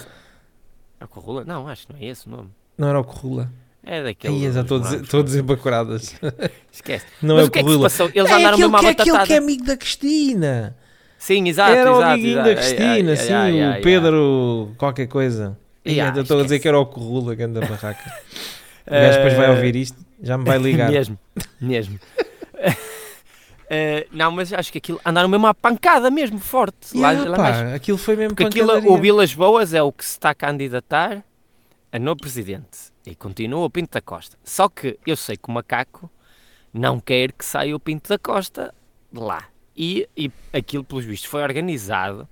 [1.01, 1.43] É o Corrula?
[1.45, 2.51] Não, acho que não é esse o nome.
[2.77, 3.51] Não era o Corrula.
[3.91, 4.47] É daquele.
[4.47, 6.15] Aí já estou a dizer- bacuradas.
[6.71, 7.07] Esquece.
[7.23, 8.11] Não Mas é o que é que se passou?
[8.15, 9.27] Eles é andaram mesmo à que, é aquele batatada.
[9.27, 10.77] que é amigo da Cristina.
[11.19, 11.73] Sim, exato.
[11.73, 13.81] era o amiguinho da Cristina, Ai, ai, sim, ai, ai, o ai.
[13.81, 15.59] Pedro qualquer coisa.
[15.85, 17.99] Ainda estou a dizer que era o Corrula, que anda barraca.
[18.87, 20.89] O gajo depois vai Eh, ouvir isto, já me vai ligar.
[20.93, 21.19] mesmo,
[21.61, 21.99] mesmo.
[23.71, 26.97] Eh, não, mas acho que aquilo andaram mesmo à pancada mesmo, forte.
[26.97, 27.75] lá, Ya, lá pá, embaixo.
[27.77, 31.23] aquilo foi mesmo Porque aquilo, o Vilas Boas é o que se está a candidatar
[31.93, 32.79] a novo presidente.
[33.09, 34.37] E continua o Pinto da Costa.
[34.45, 36.11] Só que eu sei que o macaco
[36.73, 38.75] não quer que saia o Pinto da Costa
[39.11, 39.45] de lá.
[39.75, 42.29] E, e aquilo, pelos vistos, foi organizado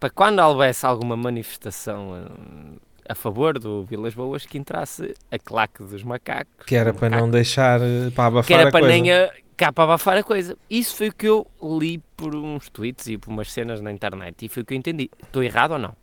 [0.00, 5.82] para quando houvesse alguma manifestação eh, a favor do Vilas Boas que entrasse a claque
[5.82, 6.64] dos macacos.
[6.66, 8.94] Que era para não deixar, eh, para abafar que era a para coisa.
[8.94, 10.56] nem a, cá para abafar a coisa.
[10.70, 14.44] Isso foi o que eu li por uns tweets e por umas cenas na internet
[14.44, 15.10] e foi o que eu entendi.
[15.22, 15.94] Estou errado ou não?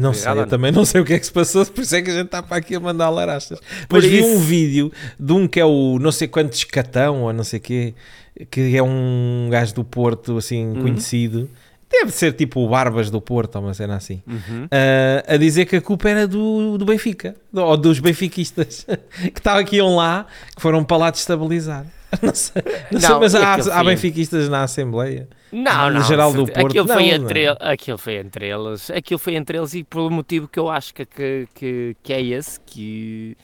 [0.00, 1.94] Não Obrigado, sei, eu também não sei o que é que se passou, por isso
[1.94, 3.58] é que a gente está para aqui a mandar larachas.
[3.90, 7.44] Mas vi um vídeo de um que é o não sei quantos Catão ou não
[7.44, 7.94] sei quê,
[8.50, 10.82] que é um gajo do Porto assim Uhum.
[10.82, 11.48] conhecido.
[11.92, 14.22] Deve ser tipo o Barbas do Porto ou uma cena assim.
[14.26, 14.68] Uhum.
[14.70, 18.86] ah, a dizer que a culpa era do, do Benfica, do- ou dos benfiquistas,
[19.20, 21.84] que estavam aqui iam lá, que foram para lá destabilizar.
[22.22, 25.28] Não sei, não sei, Não, mas e há, há benfiquistas na Assembleia.
[25.52, 26.04] Não, No não.
[26.06, 26.46] geral do.
[26.46, 27.56] Porto, aquilo, foi não, entre, não.
[27.60, 28.90] aquilo foi entre eles.
[28.90, 32.22] Aquilo foi entre eles e pelo motivo que eu acho que, que, que, que é
[32.22, 33.36] esse, que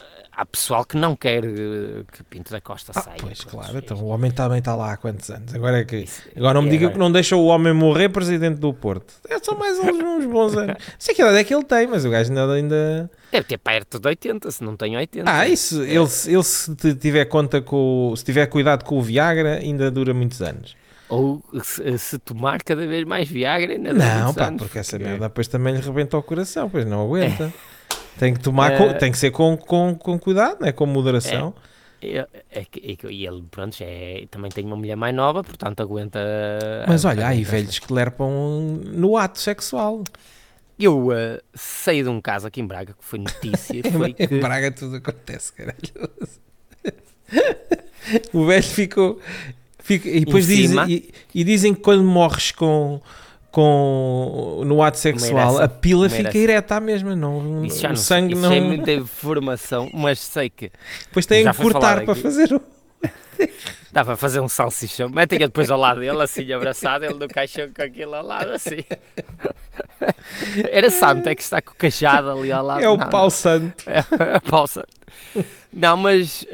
[0.00, 3.16] eh, há pessoal que não quer eh, que Pinto da Costa Ah, saia.
[3.20, 5.54] pois, claro, é então o homem também está lá há quantos anos?
[5.54, 5.96] Agora é que.
[5.96, 9.12] Isso- Agora não me e diga que não deixa o homem morrer presidente do Porto.
[9.28, 10.76] É só mais uns, bons anos.
[10.98, 12.52] Sei que idade é que ele tem, mas o gajo ainda.
[12.54, 13.10] ainda...
[13.30, 15.30] Deve ter perto de 80, se não tem 80.
[15.30, 18.14] Ah, isso, ele, se- ele se tiver conta com.
[18.16, 20.74] Se tiver cuidado com o Viagra, ainda dura muitos anos.
[21.10, 25.28] Ou se, se tomar cada vez mais Viagra, ainda Não, pá, anos, porque essa merda
[25.28, 27.52] depois também lhe rebenta o coração, pois não aguenta.
[28.18, 28.76] Tem que tomar, É.
[28.78, 30.72] com- tem que ser com, com, com cuidado, né?
[30.72, 31.54] com moderação.
[32.02, 35.14] É, é que- é que- e ele, pronto, já é, também tem uma mulher mais
[35.14, 36.18] nova, portanto aguenta.
[36.88, 38.30] Mas olha, há aí velhos que lerpam
[38.86, 40.02] no ato sexual.
[40.78, 43.82] Eu eh, saí de um caso aqui em Braga que foi notícia.
[43.92, 45.76] Foi que, Em Braga tudo acontece, caralho.
[48.32, 49.20] o velho ficou.
[49.82, 53.00] Fica- e depois Em dizem, e, e dizem que quando morres com.
[53.52, 57.96] Com, no ato sexual, a pila fica ereta à mesma, não, isso já o não
[57.96, 58.52] sangue sei, não.
[58.54, 60.70] isso é muita informação, mas sei que
[61.06, 62.22] Depois têm que cortar para aqui.
[62.22, 62.60] fazer o.
[63.92, 65.08] dá para fazer um salsichão.
[65.08, 68.84] Metem depois ao lado dele, assim abraçado, ele no caixão com aquilo ao lado, assim.
[70.70, 72.82] Era santo, é que está com o cajado ali ao lado.
[72.82, 73.84] É o Não, pau santo.
[73.88, 74.00] É
[74.36, 74.84] a pausa.
[75.72, 76.44] Não, mas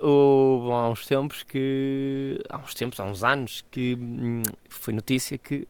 [0.00, 2.40] houve há uns tempos que.
[2.48, 5.66] Há uns tempos, há uns anos, que hum, foi notícia que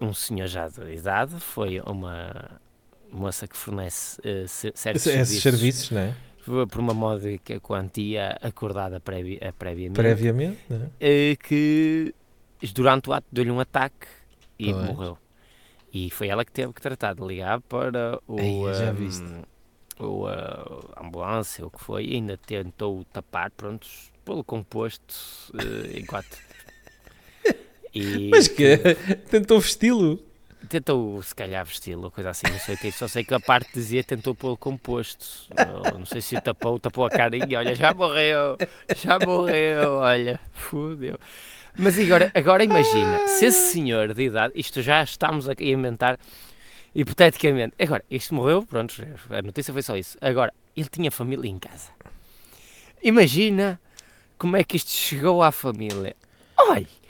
[0.00, 2.60] um senhor já de idade foi uma
[3.12, 6.14] moça que fornece se- certos Esses serviços, serviços, não é?
[6.70, 10.90] Por uma módica quantia acordada previ, eh, previamente, Previamente, não é?
[11.00, 12.14] eh, que
[12.74, 14.06] durante o ato deu-lhe um ataque
[14.58, 14.84] e Pois.
[14.86, 15.18] morreu.
[15.92, 19.24] E foi ela que teve que tratar de ligar para o, Ei, já hum, viste.
[19.98, 25.14] o, a ambulância, o que foi, e ainda tentou tapar, prontos, pelo composto,
[25.54, 26.38] eh, enquanto...
[27.94, 28.76] E Mas que
[29.30, 30.20] tentou vesti-lo.
[30.68, 33.40] Tentou, se calhar, vesti-lo, ou coisa assim, não sei o que, só sei que a
[33.40, 35.48] parte dizia tentou pô-lo composto,
[35.96, 38.56] não sei se tapou, tapou a carinha, olha, já morreu,
[38.96, 41.18] já morreu, olha, fudeu.
[41.78, 46.18] Mas agora, agora imagina, se esse senhor de idade, isto já estamos a inventar,
[46.94, 48.94] hipoteticamente, agora, isto morreu, pronto,
[49.30, 51.90] a notícia foi só isso, agora, ele tinha família em casa.
[53.02, 53.80] Imagina
[54.38, 56.16] como é que isto chegou à família.
[56.58, 57.05] Olha, o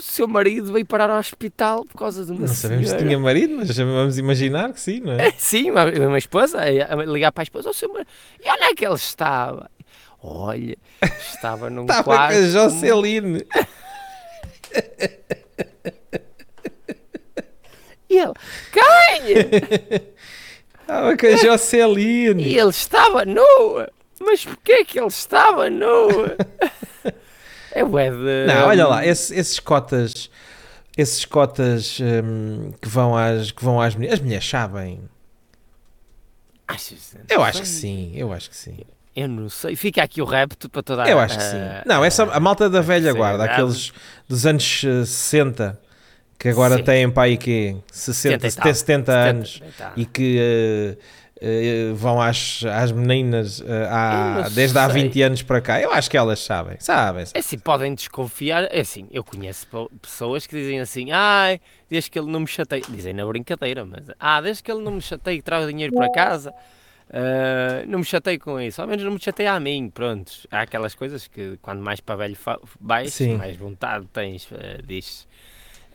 [0.00, 3.54] seu marido veio parar ao hospital por causa de uma Não sabemos se tinha marido,
[3.56, 5.32] mas vamos imaginar que sim, não é?
[5.38, 8.08] Sim, uma, uma esposa, a, a ligar para a esposa, o seu marido,
[8.44, 9.70] e onde é que ele estava?
[10.22, 12.36] Olha, estava num Estava com quarto.
[12.36, 13.44] a Joceline.
[18.08, 18.32] E ele,
[18.72, 20.02] quem?
[20.80, 22.42] Estava com a Joceline.
[22.44, 23.42] E ele estava nu.
[24.20, 26.08] Mas porquê que ele estava nu?
[27.74, 28.46] É bué de...
[28.46, 30.30] Não, olha lá, esse- esses cotas,
[30.96, 35.00] esses cotas hum, que vão às que vão às mulheres, as mulheres sabem.
[36.66, 37.14] Achas?
[37.28, 38.78] Eu acho que sim, eu acho que sim.
[39.14, 39.76] Eu não sei.
[39.76, 41.08] Fica aqui o repto para toda a...
[41.08, 41.58] Eu acho que sim.
[41.86, 43.92] Não, essa a malta da velha guarda, aqueles
[44.28, 45.80] dos anos eh, 60
[46.36, 46.82] que agora Sim.
[46.82, 47.76] têm para aí quê?
[47.92, 48.74] 60, 70 e tal.
[48.74, 49.92] 70, anos Tá.
[49.96, 50.96] e que eh,
[51.40, 55.02] eh, vão às, às meninas eh, há- desde há sei.
[55.02, 55.80] 20 anos para cá.
[55.80, 57.24] Eu acho que elas sabem, sabem.
[57.34, 58.68] É assim, podem desconfiar.
[58.70, 59.66] É assim, eu conheço
[60.00, 62.82] pessoas que dizem assim: ai, desde que ele não me chateia.
[62.88, 66.10] Dizem na brincadeira, mas ah, desde que ele não me chateia e traz dinheiro para
[66.12, 66.52] casa,
[67.12, 68.80] ah, não me chatei com isso.
[68.80, 69.90] Ao menos não me chateia a mim.
[69.92, 72.36] Pronto, há aquelas coisas que quando mais para velho
[72.80, 74.82] vais, mais vontade tens, uh.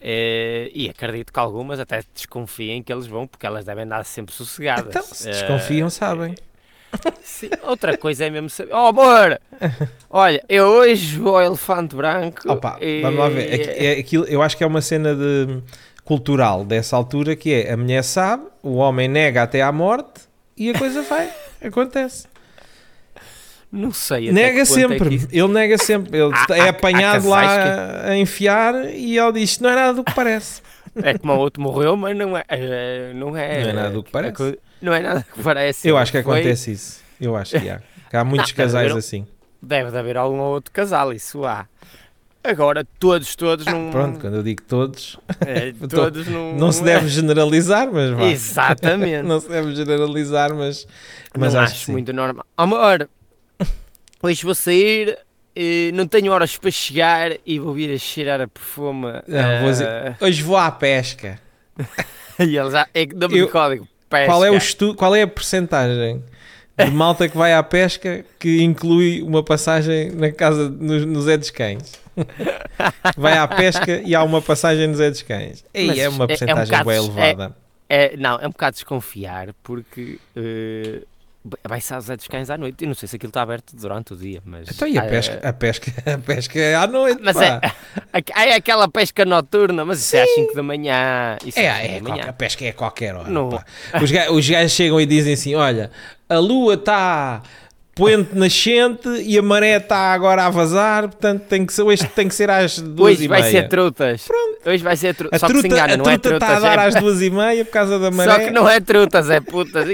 [0.01, 4.33] Eh, e acredito que algumas até desconfiem que eles vão, porque elas devem andar sempre
[4.33, 4.87] sossegadas.
[4.95, 6.35] Então, se Eh, desconfiam, sabem.
[7.21, 8.73] Sim, outra coisa é mesmo saber.
[8.73, 9.39] Oh, amor!
[10.09, 12.51] Olha, eu hoje vou ao Elefante Branco.
[12.51, 13.47] Opa, e- vamos lá ver.
[13.51, 15.61] É, é aquilo, eu acho que é uma cena de,
[16.03, 20.21] cultural dessa altura que é a mulher sabe, o homem nega até à morte
[20.57, 21.29] e a coisa vai.
[21.61, 22.27] Acontece.
[23.71, 24.25] Não sei.
[24.29, 25.37] até Nega que ponto é que sempre.
[25.37, 26.17] Ele nega sempre.
[26.19, 29.93] Ele Há- é há- há apanhado lá a enfiar e ele diz: não é nada
[29.93, 30.61] do que parece.
[31.03, 32.43] É como o outro morreu, mas não é.
[32.49, 34.59] eh, Não é, Não é nada do que parece.
[34.81, 35.87] Não é nada do que parece.
[35.87, 36.99] Eu acho que Foi- acontece isso.
[37.21, 37.79] Eu acho que há.
[38.09, 39.27] Que há muitos Não, casais eu não- assim.
[39.61, 41.67] Deve de haver algum outro casal, isso há.
[42.43, 43.89] Agora, todos, todos não.
[43.89, 45.19] Ah, Pronto, quando eu digo todos,
[45.81, 46.55] tô- todos não.
[46.55, 48.23] não se deve generalizar, mas vá.
[48.23, 49.23] Exatamente.
[49.27, 50.87] Não se deve generalizar, mas,
[51.37, 52.45] mas não acho, acho que muito normal.
[52.57, 53.09] Amor,
[54.21, 55.17] hoje vou sair,
[55.55, 59.07] eh, não tenho horas para chegar e vou vir a cheirar a perfume.
[59.27, 61.39] Não, vou dizer- eh, Hoje vou à pesca.
[62.39, 62.87] e ele já.
[62.93, 63.87] É que dá-me de código.
[64.09, 64.25] Pesca.
[64.25, 64.95] Qual é, o estu...
[64.95, 66.23] Qual é a percentagem
[66.77, 71.37] de malta que vai à pesca que inclui uma passagem na casa no, no Zé
[71.37, 71.93] dos Cães?
[73.17, 75.63] vai à pesca e há uma passagem no Zé dos Cães.
[75.73, 77.55] Ei, é uma é- é um percentagem bem é- elevada.
[77.87, 81.01] É, não, é um bocado desconfiar porque eh,
[81.67, 82.83] vai-se aos Zé dos Cães à noite.
[82.83, 84.67] Eu não sei se aquilo está aberto durante o dia, mas.
[84.69, 85.39] Então e a eh, pesca?
[85.49, 87.61] A pesca, a pesca é à noite, Mas pá.
[88.13, 91.37] é, é aquela pesca noturna, mas isso é às 5 da manhã.
[91.45, 92.01] Isso É, é, da manhã.
[92.03, 93.29] qualquer- a pesca é a qualquer hora.
[93.29, 93.49] Não.
[93.49, 93.63] pá.
[94.01, 95.91] Os, ga- os gajos chegam e dizem assim: Olha,
[96.27, 97.41] a lua está
[97.95, 102.29] poente nascente e a maré está agora a vazar, portanto tem que ser, hoje tem
[102.29, 103.51] que ser às duas Hoje e vai meia.
[103.51, 104.25] ser trutas.
[104.65, 105.35] Hoje vai ser trutas.
[105.35, 106.95] A Só que se truta, engana, a não é truta está a dar é- às
[106.95, 108.31] duas e meia por causa da maré.
[108.31, 109.85] Só que não é trutas, é putas.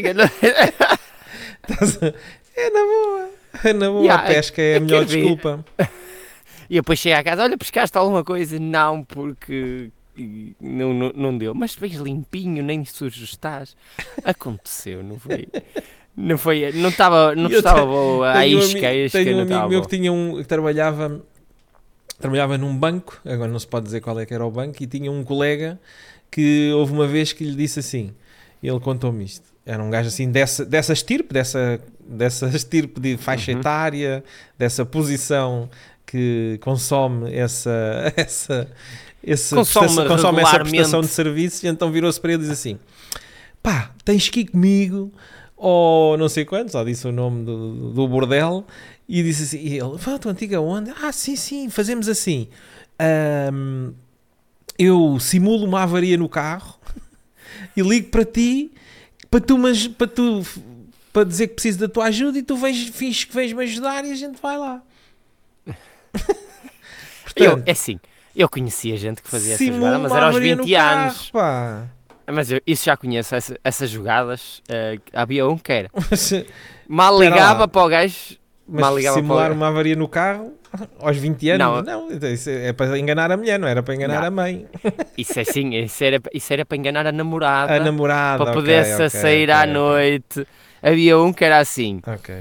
[2.58, 3.30] É na boa.
[3.64, 4.02] É na boa.
[4.02, 5.66] Yeah, a pesca é a é melhor desculpa.
[6.68, 8.58] E depois chega à casa, olha, pescaste alguma coisa?
[8.58, 9.92] Não, porque
[10.60, 11.54] não, não, não deu.
[11.54, 13.76] Mas vens limpinho, nem sujo estás.
[14.24, 15.48] Aconteceu, não foi?
[16.18, 18.32] Não foi, não estava, não eu estava boa.
[18.32, 21.22] A um isca, a isca tenho um amigo meu que tinha um que trabalhava
[22.18, 24.88] trabalhava num banco, agora não se pode dizer qual é que era o banco, e
[24.88, 25.78] tinha um colega
[26.32, 28.14] que houve uma vez que lhe disse assim,
[28.64, 29.54] ele contou-me isto.
[29.66, 33.60] Era um gajo assim dessa, dessa estirpe, dessa, dessa estirpe de faixa Uhum.
[33.60, 34.24] etária,
[34.58, 35.70] dessa posição
[36.06, 37.72] que consome essa,
[38.16, 38.70] essa,
[39.24, 42.54] esse Consome prestação- consome essa prestação de serviços, e então virou-se para ele e disse
[42.54, 42.80] assim:
[43.64, 45.12] pá, tens que ir comigo,
[45.58, 48.64] ou não sei quantos, ou disse o nome do, do bordel,
[49.10, 50.94] e disse assim: e ele, "Vá, tua antiga onda?
[51.02, 52.48] Ah, sim, sim, fazemos assim.
[53.00, 53.94] Ahm,
[54.78, 56.76] eu simulo uma avaria no carro
[57.76, 58.72] e ligo para ti
[59.40, 60.44] para tu, mas, para tu
[61.14, 64.04] para dizer que preciso da tua ajuda e tu vens, finges que vens me ajudar
[64.06, 64.82] e a gente vai lá.
[67.36, 68.00] Eu, Portanto, é assim,
[68.36, 71.32] eu conhecia gente que fazia essa jogada, mas era aos avaria 20 no anos.
[71.32, 71.90] carro.
[72.28, 74.62] Mas eu, isso já conheço, essa- essas jogadas.
[74.70, 75.90] eh, havia um que era.
[76.88, 78.38] Mal ligava para o gajo.
[78.68, 80.54] Mas simular uma avaria no carro
[81.00, 81.84] aos 20 anos?
[81.86, 82.10] Não.
[82.10, 84.28] Não, isso é para enganar a mulher, não era para enganar Não.
[84.28, 84.68] a mãe.
[85.18, 87.74] Isso é sim, isso era, isso era para enganar a namorada.
[87.76, 88.44] A namorada.
[88.44, 90.48] para ok, poder-se ok, sair ok, à noite.
[90.84, 92.02] Havia um que era assim.
[92.06, 92.36] Ok.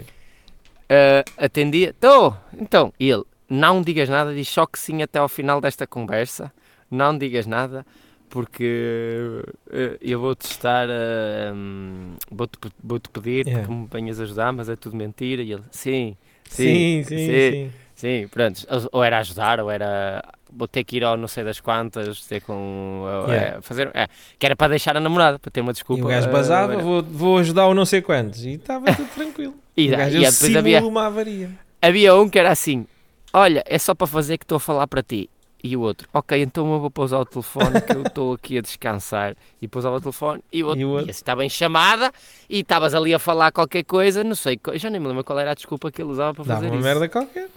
[0.89, 1.91] eh, atendia.
[1.91, 2.37] Estou.
[2.59, 3.23] Então, ele.
[3.49, 6.51] Não digas nada, diz só que sim até ao final desta conversa.
[6.91, 7.87] Não digas nada,
[8.29, 10.89] porque eh, eu vou-te estar.
[10.91, 13.67] eh, hum, vou-te vou-te pedir Yeah.
[13.67, 15.43] que me venhas ajudar, mas é tudo mentira.
[15.43, 16.17] E ele, sim,
[16.49, 17.51] Sim, sim, sim, sim.
[17.53, 17.73] sim.
[17.95, 18.67] Sim, pronto.
[18.93, 20.23] Ou era ajudar, ou era.
[20.53, 23.03] Vou ter que ir ao não sei das quantas, ter com.
[23.03, 23.59] ou Yeah.
[23.59, 23.91] é, fazer.
[23.95, 24.09] É,
[24.39, 26.03] que era para deixar a namorada, para ter uma desculpa.
[26.03, 28.45] E o gajo eh, basava, vou, vou ajudar o não sei quantos.
[28.45, 29.55] E estava tudo tranquilo.
[29.77, 31.51] E, o e gajo depois havia, uma avaria.
[31.83, 32.87] havia um que era assim:
[33.33, 35.29] Olha, é só para fazer que estou a falar para ti.
[35.67, 38.61] E o outro, ok, então eu vou pousar o telefone que eu estou aqui a
[38.61, 39.35] descansar.
[39.63, 41.07] E pousava o telefone e o outro, E o outro?
[41.09, 42.13] e estava em chamada
[42.51, 45.53] e estavas ali a falar qualquer coisa, não sei, já nem me lembro qual era
[45.53, 46.85] a desculpa que ele usava para Dava fazer uma isso.
[46.85, 47.49] merda qualquer.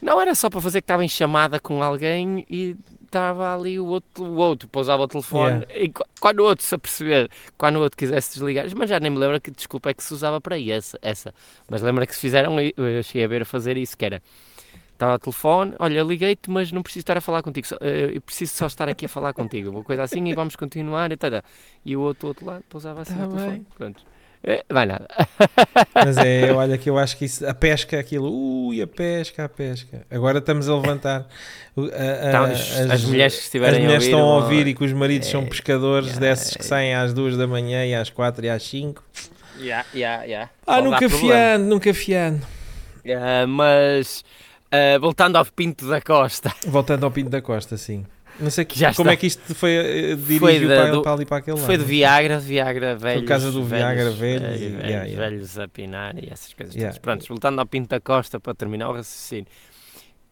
[0.00, 3.86] Não, era só para fazer que estava em chamada com alguém e estava ali o
[3.86, 7.80] outro, o outro pousava o telefone e qu- quando o outro se aperceber, quando o
[7.82, 10.56] outro quisesse desligar, mas já nem me lembro que desculpa é que se usava para
[10.56, 11.32] aí, essa, essa.
[11.70, 14.20] Mas lembra que se fizeram, eu cheguei a ver a fazer isso, que era,
[15.02, 18.20] estava o telefone, olha, liguei-te, mas não preciso estar a falar contigo, só- eh, eu
[18.20, 21.30] preciso só estar aqui a falar contigo, uma coisa assim e vamos continuar e tal.
[21.84, 23.66] E o outro, do outro lado pousava assim Tá o telefone, bem.
[23.76, 24.02] pronto.
[24.44, 25.06] Eh, vai nada.
[25.94, 29.48] Mas é, olha que eu acho que isso, a pesca, aquilo, ui, a pesca, a
[29.48, 30.04] pesca.
[30.10, 31.28] Agora estamos a levantar.
[31.76, 34.74] a- a- Então, as, as mulheres que as estiverem mulheres a estão a ouvir e
[34.74, 36.66] que os maridos são É, pescadores yeah, desses que é.
[36.66, 39.02] saem às duas da manhã e às quatro e às cinco.
[39.60, 40.50] Yeah, yeah, yeah.
[40.66, 42.44] Ah, Pode nunca fiando, nunca fiando.
[43.06, 44.24] Ah, mas
[44.72, 48.04] ah, voltando ao Pinto da Costa, Voltando ao Pinto da Costa, sim.
[48.40, 49.12] Não sei que- Já como está.
[49.12, 51.66] é que isto foi, eh, Foi da- para, do- para ali para aquele lado.
[51.66, 51.96] foi de não sei.
[51.98, 53.28] Viagra, de Viagra velhos.
[53.28, 55.16] causa do Viagra velhos eh, e- velhos, yeah, yeah.
[55.28, 56.92] velhos a pinar e essas coisas Yeah.
[56.92, 56.98] todas.
[56.98, 59.46] Pronto, voltando ao Pinto da Costa para terminar o raciocínio.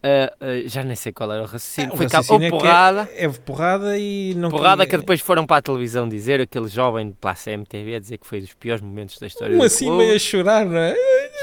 [0.02, 1.92] Ah, ah, já nem sei qual era o raciocínio.
[1.92, 5.20] O foi cá, ou raciocínio é é- porrada, É, porrada e não porrada que depois
[5.20, 8.54] foram para a televisão dizer, aquele jovem de Plaça MTV a dizer que foi dos
[8.54, 10.96] piores momentos da história Um assim meio a chorar, não é?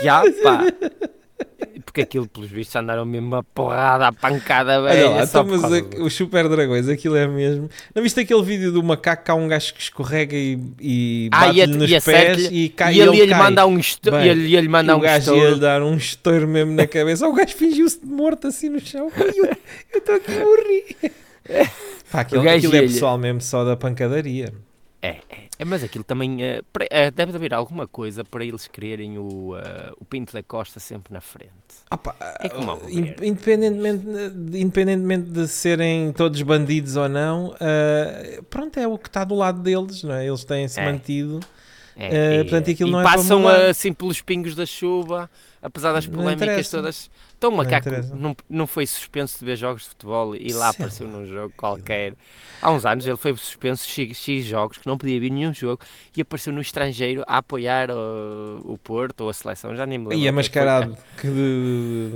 [0.04, 0.64] Já, pá.
[1.98, 5.64] Porque aquilo, pelos vistos, andaram mesmo a porrada, a pancada Olha lá, só então, mas
[5.64, 7.68] a- do- os super dragões, aquilo é mesmo.
[7.96, 11.48] Não viste aquele vídeo do macaco que há um gajo que escorrega e, e Ah,
[11.48, 13.40] bate e nos e pés e cai e ele ia-lhe cai.
[13.40, 14.12] mandar um esto...
[14.12, 15.56] Bem, ia-lhe ia-lhe mandar e o um gajo estouro.
[15.58, 17.28] dar um estouro mesmo na cabeça.
[17.28, 19.12] O gajo fingiu-se de morto assim no chão.
[19.18, 21.12] Eu estou aqui a morrer.
[22.12, 24.54] Pá, aquilo, aquilo é pessoal mesmo só da pancadaria.
[25.00, 26.42] É, é, é, mas aquilo também.
[26.44, 30.80] eh, eh, deve haver alguma coisa para eles quererem o, eh, o Pinto da Costa
[30.80, 31.52] sempre na frente.
[32.04, 33.24] Pá, É como governo.
[33.24, 37.54] independentemente, de- independentemente de serem todos bandidos ou não,
[38.50, 40.26] pronto, é o que está do lado deles, não é?
[40.28, 40.86] Eles têm-se É.
[40.92, 41.40] mantido.
[41.96, 43.70] É, e, portanto, eh, aquilo e não é passam mudar.
[43.70, 45.30] assim pelos pingos da chuva,
[45.62, 47.10] apesar das polémicas todas.
[47.38, 48.15] Então, o Não macaco interessa.
[48.15, 51.54] não, não foi suspenso de ver jogos de futebol e lá Sei apareceu num jogo
[51.56, 52.15] qualquer.
[52.60, 55.80] Há uns anos ele foi suspenso X, X jogos que não podia vir nenhum jogo
[56.15, 59.76] e apareceu no estrangeiro a apoiar o, o Porto ou a seleção.
[59.76, 60.17] Já nem me lembro.
[60.17, 60.36] E é foi.
[60.36, 62.12] mascarado que de...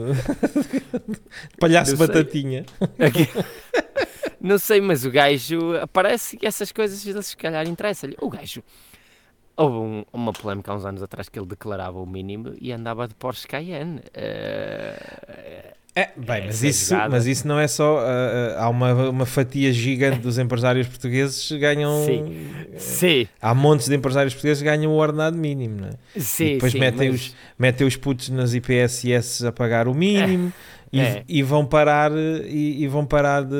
[1.59, 2.65] palhaço Não batatinha.
[2.99, 3.29] Aqui-
[4.41, 8.17] Não sei, mas o gajo aparece e essas coisas se calhar interessam-lhe.
[8.19, 8.63] O gajo.
[9.57, 13.07] Houve um- uma polémica há uns anos atrás que ele declarava o mínimo e andava
[13.07, 13.99] de Porsche Cayenne.
[14.13, 17.99] Eh, É, bem, mas Essa isso, mas isso não é só.
[17.99, 22.05] ah, há uma, uma fatia gigante dos empresários portugueses que ganham.
[22.05, 22.47] Sim.
[22.77, 25.91] sim, Há montes de empresários portugueses que ganham o ordenado mínimo, não é?
[26.17, 26.53] sim.
[26.53, 30.53] depois sim, metem mas- os- Metem os putos nas IPSS a pagar o mínimo
[30.93, 31.23] e, É.
[31.27, 33.55] e vão parar e, e vão parar de,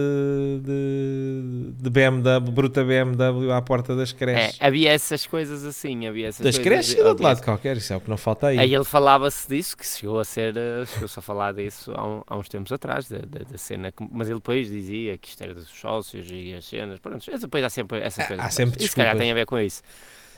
[0.64, 4.58] de, de BMW, bruta BMW à porta das É, creches.
[4.60, 7.98] havia essas coisas assim, havia essas das creches e do outro lado qualquer, isso é
[7.98, 8.60] o que não falta aí.
[8.60, 12.22] Aí ele falava-se disso, que chegou a ser, eh, chegou-se a falar disso há, um-
[12.28, 15.42] há uns tempos atrás, da, da, da cena, que- mas ele depois dizia que isto
[15.42, 18.46] era dos sócios e as cenas, pronto, depois há sempre essas coisas.
[18.46, 19.22] há sempre e se calhar desculpas.
[19.24, 19.82] tem a ver com isso.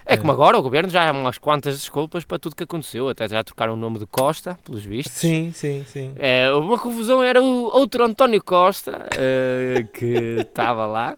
[0.05, 0.17] É É.
[0.17, 3.43] como agora o governo já há umas quantas desculpas para tudo que aconteceu, até já
[3.43, 5.13] trocaram o nome de Costa, pelos vistos.
[5.21, 6.13] Sim, sim, sim.
[6.17, 11.17] É, uma confusão, era o outro António Costa eh, que estava lá.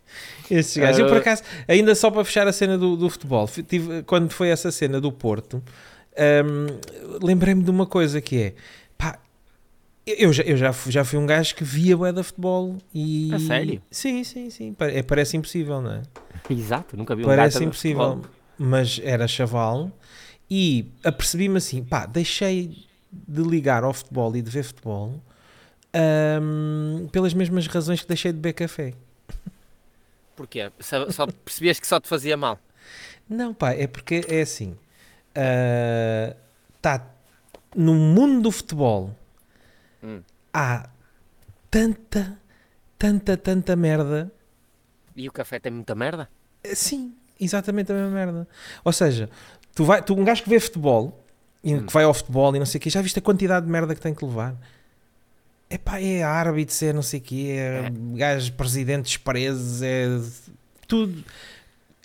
[0.49, 0.99] Esses gajos.
[0.99, 4.29] Eu, por Ah, acaso, ainda só para fechar a cena do, do futebol, tive- quando
[4.31, 5.63] foi essa cena do Porto,
[6.45, 6.67] hum,
[7.23, 8.53] lembrei-me de uma coisa que é,
[8.97, 9.17] pá,
[10.05, 13.31] eu já, eu já, fui, já fui um gajo que via bué da futebol e...
[13.33, 13.81] A sério?
[13.89, 14.75] Sim, sim, sim.
[14.79, 16.01] É, parece impossível, não é?
[16.47, 18.21] Exato, nunca vi um Parece impossível.
[18.57, 19.91] Mas era chaval
[20.49, 25.21] e apercebi-me assim, pá, deixei de ligar ao futebol e de ver futebol
[26.41, 28.93] hum, pelas mesmas razões que deixei de beber café.
[30.35, 30.71] Porquê?
[30.79, 32.59] Só, só percebias que só te fazia mal?
[33.27, 34.77] Não, pá, é porque é assim.
[36.77, 37.05] Está
[37.75, 39.15] no mundo do futebol
[40.03, 40.21] Hum.
[40.53, 40.87] há
[41.71, 42.37] tanta,
[42.99, 44.31] tanta, tanta merda.
[45.15, 46.29] E o café tem muita merda?
[46.63, 48.47] Eh, Sim, exatamente a mesma merda.
[48.83, 49.29] Ou seja,
[49.73, 51.23] tu, vai, tu um gajo que vê futebol
[51.63, 51.85] e Hum.
[51.85, 53.93] que vai ao futebol e não sei o quê, já viste a quantidade de merda
[53.95, 54.55] que tem que levar?
[55.69, 57.91] É pá, é árbitros, é não sei o quê, é É.
[58.17, 60.05] gajos presidentes presos, é
[60.87, 61.23] tudo.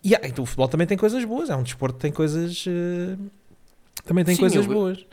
[0.03, 2.65] E há- então, o futebol também tem coisas boas, é um desporto que tem coisas.
[2.67, 3.17] eh,
[4.07, 5.05] também tem Sim, coisas eu- boas.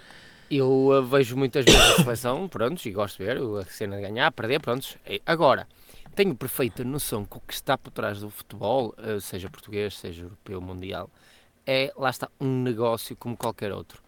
[0.50, 4.02] Eu uh, vejo muitas vezes a seleção, prontos, e gosto de ver a cena de
[4.04, 4.96] ganhar, perder, prontos.
[5.26, 5.68] Agora,
[6.18, 10.24] tenho perfeita noção que o que está por trás do futebol, uh, seja português, seja
[10.24, 11.12] europeu, mundial,
[11.64, 14.02] é, lá está, um negócio como qualquer outro.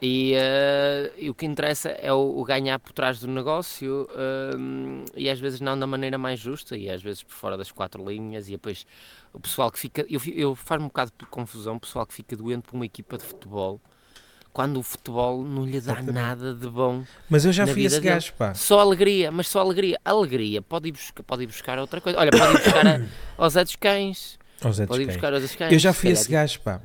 [0.00, 5.04] E, uh, e, o que interessa é o, o, ganhar por trás do negócio uh,
[5.14, 8.02] e às vezes não da maneira mais justa e às vezes por fora das quatro
[8.08, 8.86] linhas e depois
[9.32, 12.34] o pessoal que fica, eu, eu faz-me um bocado de confusão o pessoal que fica
[12.34, 13.78] doente por uma equipa de futebol
[14.52, 17.02] quando o futebol não lhe dá nada de bom.
[17.28, 18.54] Mas eu já fui esse gajo, pá.
[18.54, 19.98] Só alegria, mas só alegria.
[20.04, 22.18] Alegria, pode ir buscar, pode ir buscar outra coisa.
[22.18, 23.00] Olha, pode ir buscar a,
[23.38, 24.38] aos Zé dos Cães.
[24.62, 25.72] Aos Zé dos pode ir buscar aos Cães.
[25.72, 26.80] Eu já fui esse gajo, pá.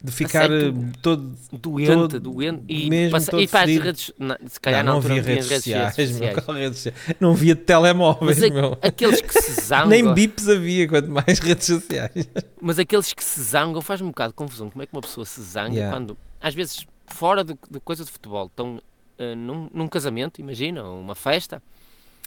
[0.00, 4.36] De ficar eh, todo doente, todo, doente e, mesmo passa, todo e faz redes, não,
[4.46, 6.20] se calhar não, não, via redes, redes sociais, sociais.
[6.20, 7.16] Meu, redes sociais.
[7.18, 8.78] Não via telemóveis, mas meu.
[8.80, 9.88] aqueles que se zangam.
[9.88, 12.28] Nem bips havia, quanto mais redes sociais.
[12.62, 14.70] Mas aqueles que se zangam faz-me um bocado de confusão.
[14.70, 15.92] Como é que uma pessoa se zanga yeah.
[15.92, 20.82] quando, às vezes, fora de, de coisa de futebol, estão uh, num, num, casamento, imagina,
[20.84, 21.62] uma festa,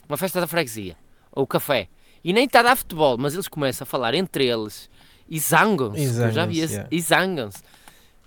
[0.08, 0.96] uma festa da freguesia,
[1.30, 1.88] ou café,
[2.22, 4.88] e nem está a dar futebol, mas eles começam a falar entre eles
[5.28, 6.88] e zangam-se, zangam já vi yeah.
[6.90, 7.62] e zangam-se.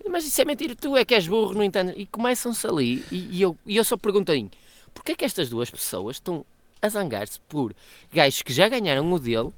[0.08, 1.96] Mas isso é mentira, tu é que és burro, não entendes?
[1.98, 4.50] E começam-se ali, e, e, eu, e eu só pergunto aí,
[4.94, 6.46] porquê é que estas duas pessoas estão
[6.82, 7.74] a zangar-se por
[8.12, 9.52] gajos que já ganharam o dele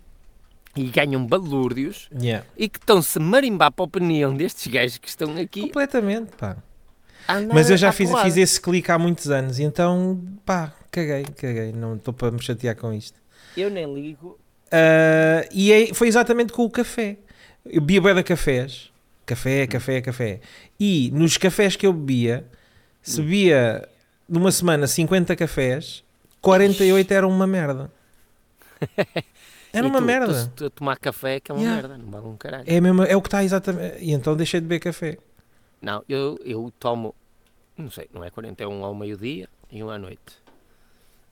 [0.77, 2.45] e ganham balúrdios yeah.
[2.55, 5.61] e que estão-se a marimbar para a opinião destes gajos que estão aqui.
[5.61, 6.57] Completamente, pá.
[7.53, 11.73] Mas eu já fiz, fiz, esse clique há muitos anos e então, pá, caguei, caguei.
[11.73, 13.19] Não estou para me chatear com isto.
[13.55, 14.39] Eu nem ligo.
[14.67, 17.17] Uh, e é, foi exatamente com o café.
[17.65, 18.91] Eu bebia de cafés.
[19.25, 19.67] Café, hum.
[19.67, 20.39] café, café.
[20.79, 22.45] E nos cafés que eu bebia,
[23.01, 23.25] se hum.
[23.25, 23.87] bebia
[24.29, 26.03] numa semana 50 cafés,
[26.39, 27.91] 48 eram uma merda.
[29.73, 30.45] Era uma tu, merda.
[30.47, 31.81] Tu, tu, tomar café que é uma yeah.
[31.81, 32.63] merda, não vale um caralho.
[32.67, 34.03] É, mesmo, é o que está exatamente.
[34.03, 35.17] E então deixei de beber café.
[35.81, 37.13] Não, eu, eu tomo,
[37.77, 40.47] não sei, não é 41 ao meio-dia e um à noite.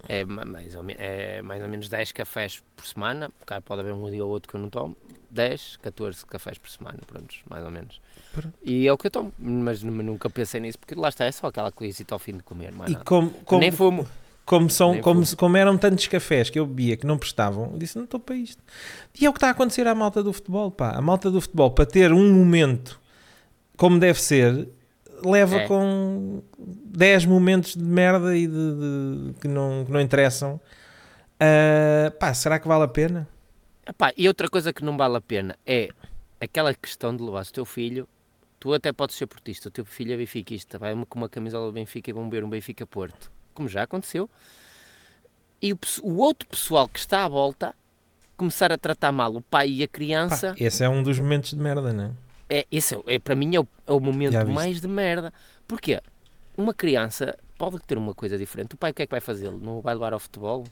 [0.07, 4.09] É mais, ou, é mais ou menos 10 cafés por semana, porque pode haver um
[4.09, 4.95] dia ou outro que eu não tomo.
[5.31, 7.99] 10, 14 cafés por semana, pronto, mais ou menos.
[8.63, 11.47] E é o que eu tomo, mas nunca pensei nisso, porque lá está, é só
[11.47, 12.73] aquela coisa ao fim de comer.
[12.87, 14.07] e como, como, Nem fumo.
[14.45, 17.97] Como, são, como, como eram tantos cafés que eu bebia que não prestavam, eu disse:
[17.97, 18.61] não estou para isto.
[19.19, 20.91] E é o que está a acontecer à malta do futebol, pá.
[20.91, 22.99] A malta do futebol, para ter um momento
[23.75, 24.69] como deve ser,
[25.23, 25.67] leva é.
[25.67, 30.59] com 10 momentos de merda e de, de que, não, que não interessam.
[31.35, 33.27] Uh, pá, será que vale a pena?
[33.87, 35.89] Epá, e outra coisa que não vale a pena é
[36.39, 38.07] aquela questão de levar o teu filho.
[38.59, 41.73] Tu até podes ser portista, o teu filho é benfiquista, vai com uma camisola do
[41.73, 44.29] Benfica e vão ver um Benfica Porto, como já aconteceu.
[45.59, 47.73] E o, o outro pessoal que está à volta
[48.37, 50.49] começar a tratar mal o pai e a criança.
[50.49, 52.11] Pá, esse é um dos momentos de merda, não é?
[52.49, 55.33] é, esse é, é, para mim é o, é o momento mais de merda.
[55.67, 56.01] Porquê?
[56.57, 58.75] Uma criança pode ter uma coisa diferente.
[58.75, 59.51] O pai o que é que vai fazer?
[59.51, 60.65] Não vai levar ao futebol?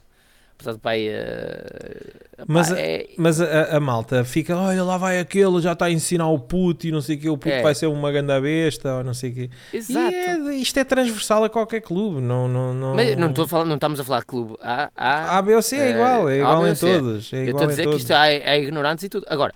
[0.80, 1.08] Pai.
[1.08, 3.08] Uh, mas a, é...
[3.16, 6.86] mas a, a, malta fica, olha, lá vai aquele, já está a ensinar o puto
[6.86, 7.62] e não sei o que, o puto é.
[7.62, 9.50] vai ser uma ganda besta ou não sei o que.
[9.72, 10.14] Exato.
[10.14, 12.20] É, isto é transversal a qualquer clube.
[12.20, 12.94] Não, não, não...
[12.94, 15.54] Mas não, estou a falar, não estamos a falar de clube A, A, a B
[15.54, 17.32] ou C é igual, é igual em todos.
[17.32, 19.26] É igual Eu estou a dizer que isto é, é ignorantes e tudo.
[19.28, 19.54] Agora,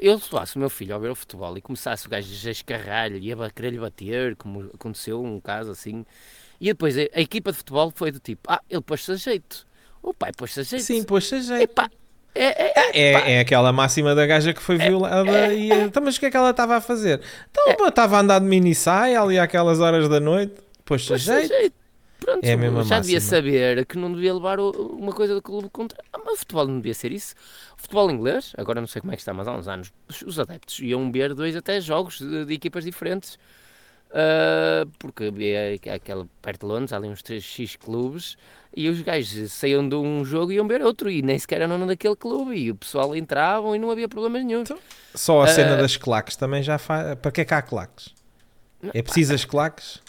[0.00, 3.18] eu se o meu filho a ver o futebol e começasse o gajo a escarrar-lhe
[3.18, 6.06] e a querer-lhe bater, como aconteceu um caso assim,
[6.60, 9.66] e depois a, a, equipa de futebol foi do tipo, ah, ele pôs-se a jeito.
[10.04, 10.84] O pai pôs-se a jeito.
[10.84, 11.62] Sim, pôs-se a jeito.
[11.62, 11.90] Epá,
[12.34, 16.16] é, é, é, é, aquela máxima da gaja que foi é, violada e então, mas
[16.16, 17.20] o que é que ela estava a fazer?
[17.50, 21.72] Então, estava a andar de mini saia ali àquelas horas da noite, pôs-se a jeito.
[22.18, 23.00] Pronto, é a mesma já máxima.
[23.02, 25.98] devia saber que não devia levar uma coisa do clube contra.
[26.12, 27.34] Ah, mas o futebol não devia ser isso.
[27.78, 29.92] O futebol inglês, agora não sei como é que está, mas há uns anos,
[30.26, 33.38] os adeptos iam ver dois até jogos de, de equipas diferentes.
[34.10, 38.36] Uh, porque havia aquela perto de Londres, ali uns 3x clubes,
[38.76, 41.86] e os gajos saíam de um jogo e iam ver outro, e nem sequer eram
[41.86, 44.62] daquele clube, e o pessoal entravam e não havia problemas nenhum.
[44.62, 44.78] Então,
[45.14, 47.14] só a uh, cena das claques também já faz.
[47.16, 48.14] Para que é que há claques?
[48.92, 50.02] É preciso as claques?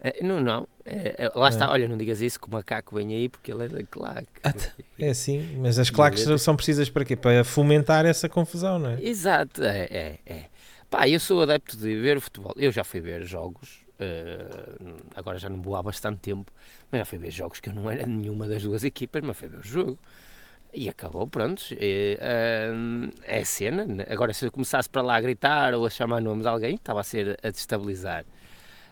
[0.00, 0.68] É, não, não.
[0.84, 1.68] É, é, lá está, é.
[1.68, 4.28] olha, não digas isso que o macaco vem aí porque ele é da claque.
[4.44, 4.52] Ah,
[4.98, 7.16] é assim, mas as claques são precisas para quê?
[7.16, 9.02] Para fomentar essa confusão, não é?
[9.02, 10.44] Exato, é, é, é.
[10.88, 12.52] Pá, eu sou adepto de ver o futebol.
[12.56, 16.52] Eu já fui ver jogos, uh, agora já não vou há bastante tempo,
[16.90, 19.48] mas já fui ver jogos que eu não era nenhuma das duas equipas, mas fui
[19.48, 19.98] ver o jogo.
[20.72, 21.62] E acabou, pronto.
[21.72, 23.86] E, uh, é cena.
[24.10, 27.00] Agora, se eu começasse para lá a gritar ou a chamar nomes de alguém, estava
[27.00, 28.24] a ser a destabilizar.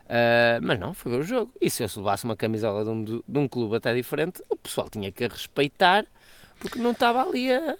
[0.05, 1.53] Uh, mas não, foi ver o jogo.
[1.61, 4.89] E se eu levasse uma camisola de um, de um clube até diferente, o pessoal
[4.89, 6.07] tinha que respeitar,
[6.59, 7.77] porque não estava ali a,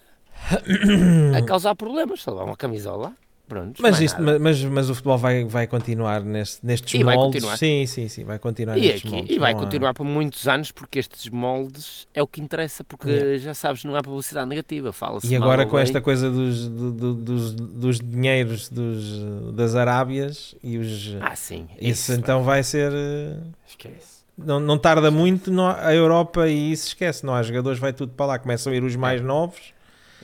[1.39, 2.23] a causar problemas.
[2.23, 3.15] Se levar uma camisola,
[3.47, 7.43] Pronto, Mas, isto, mas, mas o futebol vai, vai continuar neste, nestes E vai moldes.
[7.43, 7.59] continuar.
[7.59, 9.37] Sim, sim, sim, vai continuar E, nestes aqui- moldes.
[9.37, 12.83] e vai não há- continuar por muitos anos porque estes moldes é o que interessa,
[12.83, 13.39] porque Yeah.
[13.39, 15.83] já sabes, não há publicidade negativa, fala-se E agora com bem.
[15.83, 21.15] esta coisa dos, do- do- dos, dos dinheiros dos, das Arábias e os.
[21.21, 21.67] Ah, sim.
[21.79, 22.93] isso, então vai ser.
[22.95, 23.37] eh,
[23.69, 24.25] Esquece.
[24.39, 28.13] Não, não tarda muito, não a Europa e isso esquece, não há jogadores, vai tudo
[28.15, 29.75] para lá, começam a ir os mais novos,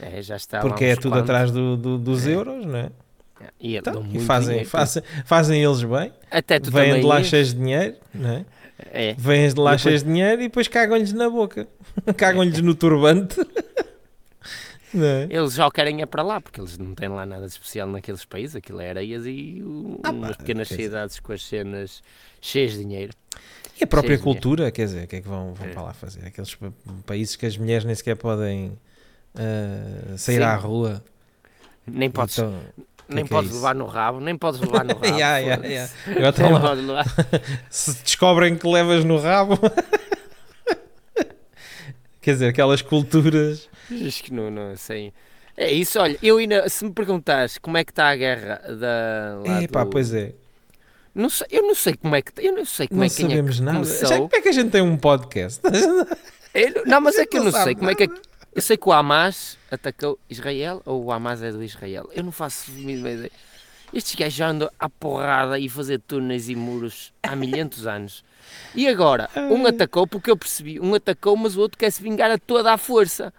[0.01, 1.23] É, já está porque é tudo quantos.
[1.31, 2.35] atrás do, do- dos É.
[2.35, 2.91] euros, não é?
[3.61, 7.49] E, Então, dão e fazem, fazem, fazem eles bem, Até tu vêm de lá cheios
[7.55, 8.45] de dinheiro, não é?
[8.93, 9.15] É.
[9.19, 11.67] Vêm de lá depois- cheios de dinheiro e depois cagam-lhes na boca,
[12.17, 13.37] cagam-lhes no turbante,
[14.95, 15.27] é?
[15.31, 17.89] Eles já o querem é para lá, porque eles não têm lá nada de especial
[17.89, 21.33] naqueles países, aquilo é areias e o- Ah, umas pá, pequenas quer dizer- cidades com
[21.33, 22.03] as cenas
[22.41, 23.13] cheias de dinheiro.
[23.81, 24.23] E a própria dinheiro.
[24.41, 25.73] cultura, quer dizer, o que é que vão, vão É.
[25.73, 26.27] para lá fazer?
[26.27, 26.73] Aqueles pa-
[27.07, 28.73] países que as mulheres nem sequer podem
[29.35, 30.43] ah, sair Sim.
[30.43, 31.03] à rua.
[31.87, 32.55] Nem podes, Então,
[33.15, 33.59] nem que é podes isso?
[33.61, 35.07] levar no rabo, nem podes levar no rabo.
[35.07, 37.05] Estão Nem lá- podes levar.
[37.71, 39.59] se descobrem que levas no rabo.
[42.21, 43.69] Quer dizer, aquelas culturas.
[44.07, 45.13] Acho que não, não sei.
[45.57, 49.63] É isso, olha, eu ainda, se me perguntares como é que está a guerra da.
[49.63, 50.33] Epá, do- pois é.
[51.15, 52.33] Não sei, eu não sei como é que.
[52.39, 53.85] Eu não sei como Não é que quem é que sabemos nada.
[53.85, 55.61] Já, como é que a gente tem um podcast?
[56.55, 58.09] Eu não- não, mas é que eu Não não sei como é que.
[58.53, 62.11] Eu sei que o Hamas atacou Israel ou o Hamas é do Israel.
[62.13, 63.31] Eu não faço mínima ideia.
[63.93, 68.25] Estes gajos já andam à porrada e fazer túneis e muros há milhentos anos.
[68.75, 72.31] E agora, um atacou, porque eu percebi, um atacou, mas o outro quer se vingar
[72.31, 73.33] a toda a força.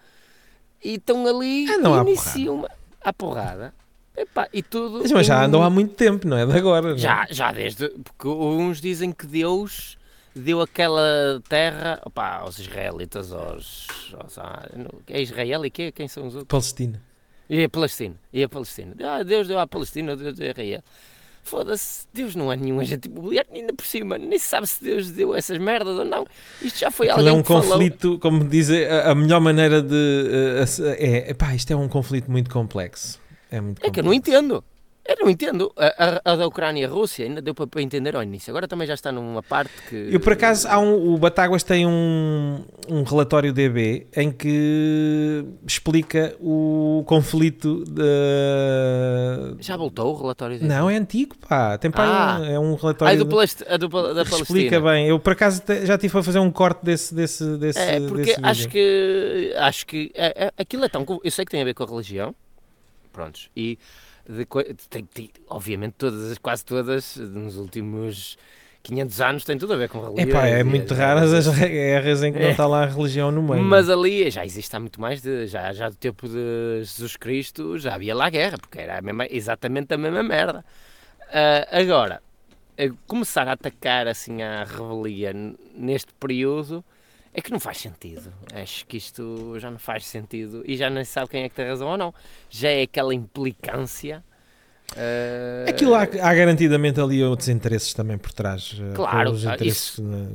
[0.84, 2.68] E estão ali Andam e iniciam
[3.02, 3.74] à porrada.
[4.16, 5.04] Epá, e tudo.
[5.14, 6.90] Mas já andam há muito tempo, não é de agora.
[6.90, 6.98] não é?
[6.98, 7.90] já, já desde.
[7.90, 9.98] Porque uns dizem que Deus
[10.36, 13.88] deu aquela terra opá, aos israelitas, aos.
[14.20, 14.68] aos ah,
[15.08, 15.92] é Israel e quê?
[15.92, 16.48] Quem são os outros?
[16.48, 17.02] Palestina.
[17.50, 18.16] E a Palestina.
[18.32, 18.96] E a Palestina.
[19.04, 20.84] Ah, Deus deu à Palestina, Deus deu a Israel.
[21.44, 25.10] Foda-se, Deus não é nenhum agente imobiliário, ainda por cima, nem se sabe se Deus
[25.10, 26.26] deu essas merdas ou não.
[26.62, 27.64] Isto já foi Aquilo alguém é um que falou.
[27.72, 30.60] conflito, como dizem, a, a melhor maneira de.
[30.62, 33.20] ass- é, epá, isto é um conflito muito complexo.
[33.50, 34.64] É muito É que eu não entendo.
[35.04, 35.72] Eu não entendo.
[35.76, 38.52] A, a- a da Ucrânia e a Rússia ainda deu para, para entender ao início.
[38.52, 39.96] Agora também já está numa parte que.
[40.12, 46.36] Eu, por acaso, há um, o Batáguas tem um, um relatório DB em que explica
[46.40, 49.56] o conflito da.
[49.60, 50.70] Já voltou o relatório dele?
[50.72, 51.78] Não, é antigo, pá.
[51.78, 52.40] Tem pá, Ah.
[52.40, 53.64] um- é um Ah, relatório é do de- Palest...
[53.68, 54.42] a do, da Palestina.
[54.44, 55.08] explica bem.
[55.08, 57.14] Eu, por acaso, já tive a fazer um corte desse.
[57.14, 59.54] desse, desse É, porque desse acho que.
[59.58, 60.12] Acho que.
[60.14, 61.06] é- é- aquilo é tão.
[61.24, 62.36] Eu sei que tem a ver com a religião.
[63.12, 63.50] Prontos.
[63.56, 63.78] E.
[64.32, 64.46] de
[64.90, 68.38] tem, tem- obviamente, todas, as- quase todas, nos últimos
[68.84, 70.30] 500 anos, tem tudo a ver com religião.
[70.30, 72.52] Epá, é muito raras as guerras em que não É.
[72.52, 73.64] está lá a religião no meio.
[73.64, 75.46] Mas ali já existe há muito mais de.
[75.48, 79.28] Já, já do tempo de Jesus Cristo já havia lá guerra, porque era a mesma-
[79.30, 80.66] exatamente a mesma merda.
[81.32, 82.22] Ah, agora,
[83.06, 86.84] começar a atacar assim a revelia n- neste período
[87.34, 88.32] é que não faz sentido.
[88.54, 91.56] Acho que isto já não faz sentido e já nem se sabe quem é que
[91.56, 92.14] tem razão ou não.
[92.50, 94.24] Já é aquela implicância.
[94.98, 98.76] ah, Aquilo há, há garantidamente ali outros interesses também por trás.
[98.80, 100.04] eh, Claro, pelos ah, interesses isso.
[100.04, 100.28] na-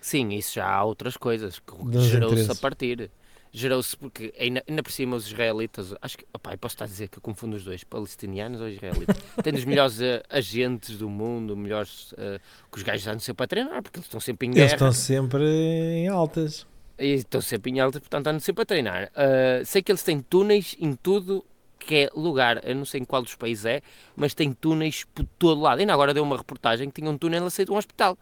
[0.00, 3.10] Sim, isso já há outras coisas que gerou-se a partir.
[3.56, 7.06] Gerou-se porque ainda, ainda por cima os israelitas, acho que, eu posso estar a dizer
[7.06, 9.16] que eu confundo os dois, palestinianos ou israelitas.
[9.44, 13.46] Tem dos melhores eh, agentes do mundo, melhores eh, que os gajos andam sempre a
[13.46, 16.66] treinar, porque eles estão sempre em Eles guerra estão sempre em altas.
[16.98, 19.12] e estão sempre em alta, portanto andam sempre a treinar.
[19.14, 21.44] Ah, sei que eles têm túneis em tudo
[21.78, 23.82] que é lugar, eu não sei em qual dos países é,
[24.16, 25.78] mas tem túneis por todo lado.
[25.78, 28.18] Ainda agora deu uma reportagem que tinha um túnel a sair de um hospital.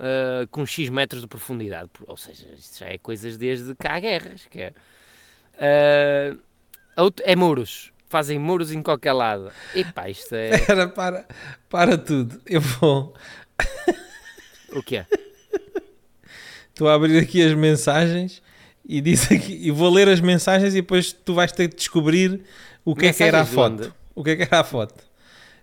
[0.00, 4.00] Ah, com X metros de profundidade, ou seja, isto já é coisas desde que há
[4.00, 4.72] guerras, que é,
[6.96, 9.52] outro- é muros, fazem muros em qualquer lado.
[9.74, 11.26] Epá, isto é, Era para,
[11.68, 12.40] para tudo.
[12.46, 13.14] Eu vou.
[14.72, 15.06] o que é?
[16.68, 18.42] Estou a abrir aqui as mensagens
[18.88, 22.42] e diz aqui, e vou ler as mensagens e depois tu vais ter de descobrir
[22.84, 23.94] o que é que era a Mensagens foto.
[24.14, 25.04] O que é que era a foto?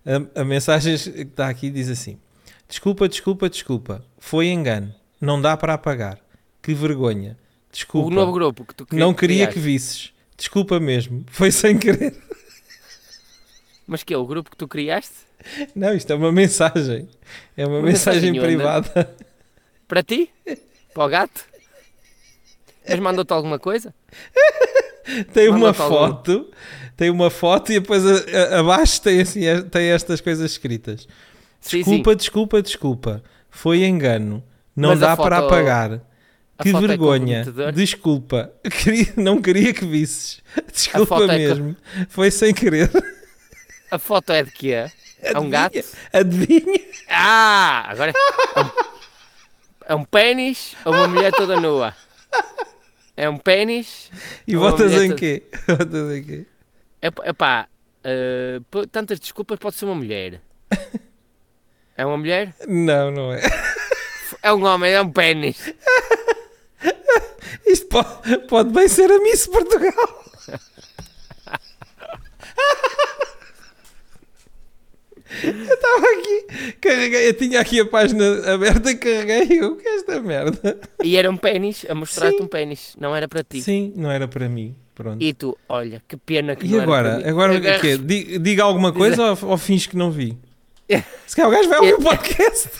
[0.05, 2.19] A, a mensagem que está aqui diz assim:
[2.67, 4.03] Desculpa, desculpa, desculpa.
[4.19, 4.93] Foi engano.
[5.21, 6.19] Não dá para apagar.
[6.61, 7.37] Que vergonha.
[7.71, 8.07] Desculpa.
[8.07, 10.11] O novo grupo que tu cri- Não queria que visses.
[10.37, 11.23] Desculpa mesmo.
[11.27, 12.15] Foi sem querer.
[13.85, 15.15] Mas que é o grupo que tu criaste?
[15.73, 17.07] Não, isto é uma mensagem.
[17.55, 19.15] É uma, Uma mensagem, mensagem privada.
[19.87, 20.29] Para ti?
[20.93, 21.45] Para o gato?
[22.89, 23.93] Mas mandou-te alguma coisa?
[25.33, 25.95] Tem uma Manda-te algum.
[25.95, 26.51] foto.
[26.97, 29.41] Tem uma foto e depois a- a- abaixo tem, assim,
[29.71, 31.07] tem estas coisas escritas.
[31.69, 33.23] Sim, Desculpa, desculpa, desculpa.
[33.49, 34.43] Foi engano.
[34.75, 36.01] Não Mas dá para foto- apagar.
[36.57, 37.37] a Que é vergonha.
[37.45, 37.71] comprometedora?
[37.71, 38.53] Desculpa.
[38.83, 40.41] Queria- não queria que visses.
[40.71, 41.75] Desculpa é mesmo.
[42.09, 42.89] Foi sem querer.
[43.91, 44.85] A foto é de quê?
[45.19, 45.75] É um gato?
[46.13, 46.79] Adivinha?
[47.09, 48.69] Ah, agora é um,
[49.87, 51.95] é um pênis ou uma mulher toda nua?
[53.15, 54.11] É um pênis?
[54.47, 55.43] E votas em toda- quê?
[55.67, 56.45] Votas em quê?
[57.01, 57.67] É, é pá,
[58.03, 60.39] eh, pô, tantas desculpas, pode ser uma mulher.
[61.97, 62.53] É uma mulher?
[62.67, 63.41] Não, não é.
[64.43, 65.73] É um homem, é um pênis.
[67.65, 70.23] Isto pode, pode bem ser a Miss Portugal.
[75.43, 79.95] Eu estava aqui, carreguei, eu tinha aqui a página aberta, carreguei eu, o que é
[79.97, 80.79] esta merda?
[81.03, 83.61] E era um pênis, a mostrar-te um pênis, não era para ti.
[83.61, 85.21] Sim, não era para mim, pronto.
[85.21, 87.09] E tu, olha, que pena que E não era agora?
[87.09, 87.29] para mim.
[87.29, 87.97] Agora o Agora- quê?
[87.97, 90.37] Di- Diga alguma coisa ou, ou finge que não vi?
[91.25, 92.69] Se calhar o gajo vai ouvir o podcast.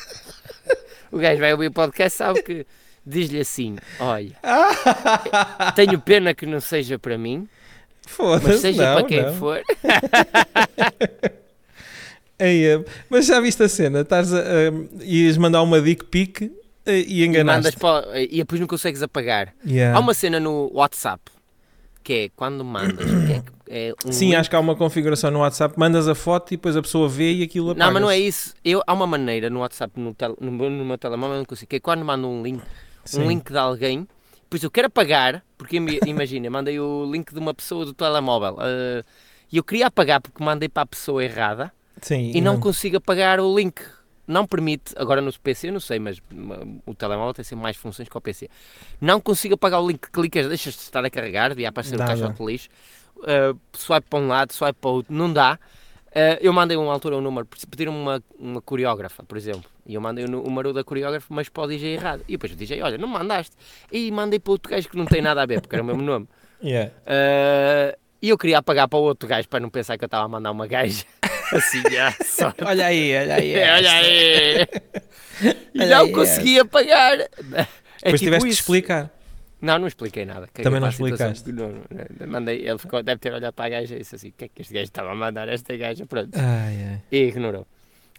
[1.09, 2.67] O gajo vai ouvir o podcast, sabe que
[3.05, 4.33] diz-lhe assim: Olha,
[5.73, 7.47] tenho pena que não seja para mim,
[8.43, 9.33] mas seja não, para quem não.
[9.35, 9.61] for.
[12.37, 14.01] Ei, eh, mas já viste a cena?
[14.01, 16.51] Estás a, a- ias mandar uma dick pic
[16.85, 17.77] eh, e E, enganaste.
[17.77, 19.53] para, e depois não consegues apagar.
[19.65, 19.97] Yeah.
[19.97, 21.21] Há uma cena no WhatsApp
[22.03, 23.05] que é quando mandas.
[23.05, 26.15] que é, é um Sim, link- acho que há uma configuração no WhatsApp, mandas a
[26.15, 28.53] foto e depois a pessoa vê e aquilo apaga Não, mas não é isso.
[28.63, 31.69] Eu, há uma maneira no WhatsApp, no, tel, no, meu, no meu telemóvel, não consigo,
[31.69, 32.61] que é quando mando um link,
[33.15, 34.07] um link de alguém,
[34.43, 39.03] depois eu quero apagar, porque imagina, mandei o link de uma pessoa do telemóvel eh,
[39.51, 43.39] e eu queria apagar porque mandei para a pessoa errada Sim, e não consigo apagar
[43.39, 43.81] o link.
[44.29, 46.17] Não permite, agora no PC não sei, mas
[46.85, 48.49] o telemóvel tem sempre mais funções que o PC.
[48.99, 52.11] Não consigo apagar o link, clicas, deixas de estar a carregar, devia aparecer o Nada.
[52.11, 52.67] caixote de lixo,
[53.19, 55.59] uh, swipe para um lado, swipe para o outro, não dá.
[56.07, 60.01] Uh, eu mandei uma altura um número, pediram uma, uma coreógrafa, por exemplo, e eu
[60.01, 62.23] mandei o número da coreógrafa, mas para o DJ errado.
[62.27, 63.55] E depois o DJ, olha, não mandaste.
[63.91, 66.01] E mandei para outro gajo que não tem nada a ver, porque era o mesmo
[66.01, 66.27] nome.
[66.63, 66.91] Yeah.
[67.05, 70.25] Uh, e eu queria apagar para o outro gajo para não pensar que eu estava
[70.25, 71.05] a mandar uma gaja.
[71.53, 71.81] Assim.
[72.65, 73.53] Olha aí, olha aí.
[73.53, 74.67] É, olha aí!
[75.73, 77.19] E Olha não aí, consegui apagar.
[77.21, 77.65] É Depois
[78.03, 78.61] tipo tiveste de isso.
[78.61, 79.09] explicar.
[79.59, 80.47] Não, não expliquei nada.
[80.47, 81.51] Caguei Também não explicaste.
[81.51, 81.69] Não,
[82.19, 84.45] não, mandei, ele ficou, deve ter olhado para a gaja e disse assim: o que
[84.45, 86.05] é que este gajo estava a mandar esta gaja?
[86.05, 86.29] Pronto.
[86.35, 87.01] Ai, ai.
[87.11, 87.65] E ignorou.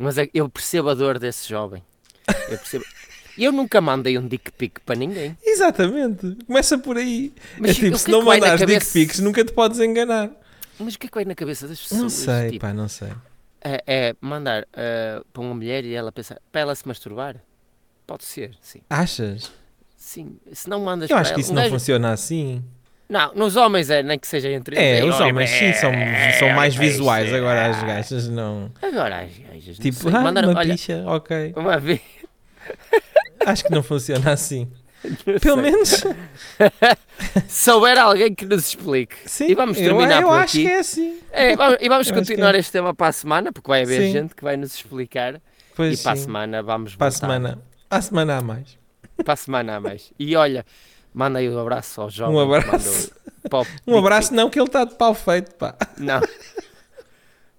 [0.01, 1.82] Mas é- eu percebo a dor desse jovem.
[2.49, 2.84] Eu percebo.
[3.39, 5.39] Eu nunca mandei um dick pic para ninguém.
[5.45, 6.36] Exatamente.
[6.45, 7.32] Começa por aí.
[7.57, 8.93] Mas é tipo, que se é não que mandares dick cabeça?
[8.93, 10.28] pics, nunca te podes enganar.
[10.76, 12.01] Mas o que é que vai na cabeça das pessoas?
[12.01, 13.12] Não sei, Tipo, pá, não sei.
[13.62, 17.36] é, é mandar ah, para uma mulher e ela pensar, para ela se masturbar?
[18.09, 18.80] Pode ser, sim.
[18.91, 19.53] Achas?
[19.99, 20.38] Sim.
[20.53, 22.64] Se não mandas Eu acho que isso um não gajo- funciona assim.
[23.09, 25.14] Não, nos homens é, nem que seja entre É, eles.
[25.14, 25.90] os homens sim são,
[26.38, 27.66] são mais é, visuais, é, agora é.
[27.70, 28.70] as gajas não.
[28.82, 31.53] Agora as gajas, não Tipo, sei, ah, mandaram- uma olha, picha, ok.
[31.57, 32.01] uma vez,
[33.46, 34.70] Acho que não funciona assim.
[35.26, 35.70] não Pelo sei.
[35.70, 36.05] menos.
[37.49, 39.16] se houver alguém que nos explique.
[39.26, 40.66] Sim, e vamos eu, terminar eu por acho aqui.
[40.66, 41.18] que é assim.
[41.32, 42.59] É, vamos- e vamos Eu continuar é.
[42.59, 44.12] este tema para a semana, porque vai haver Sim.
[44.12, 45.40] gente que vai nos explicar.
[45.74, 46.24] Pois e para a sim.
[46.24, 47.26] semana vamos Para a voltar.
[47.26, 47.59] semana.
[47.90, 48.76] A semana há mais.
[49.25, 50.12] Para a semana a mais.
[50.19, 50.64] E olha,
[51.12, 52.37] manda aí um abraço ao jovem.
[52.37, 53.12] Um abraço.
[53.87, 55.75] Um abraço, não, que ele está de pau feito, pá.
[55.97, 56.21] Não.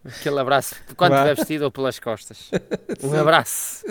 [0.05, 2.49] Aquele abraço, quando estiver vestido ou pelas costas.
[3.03, 3.83] Um abraço.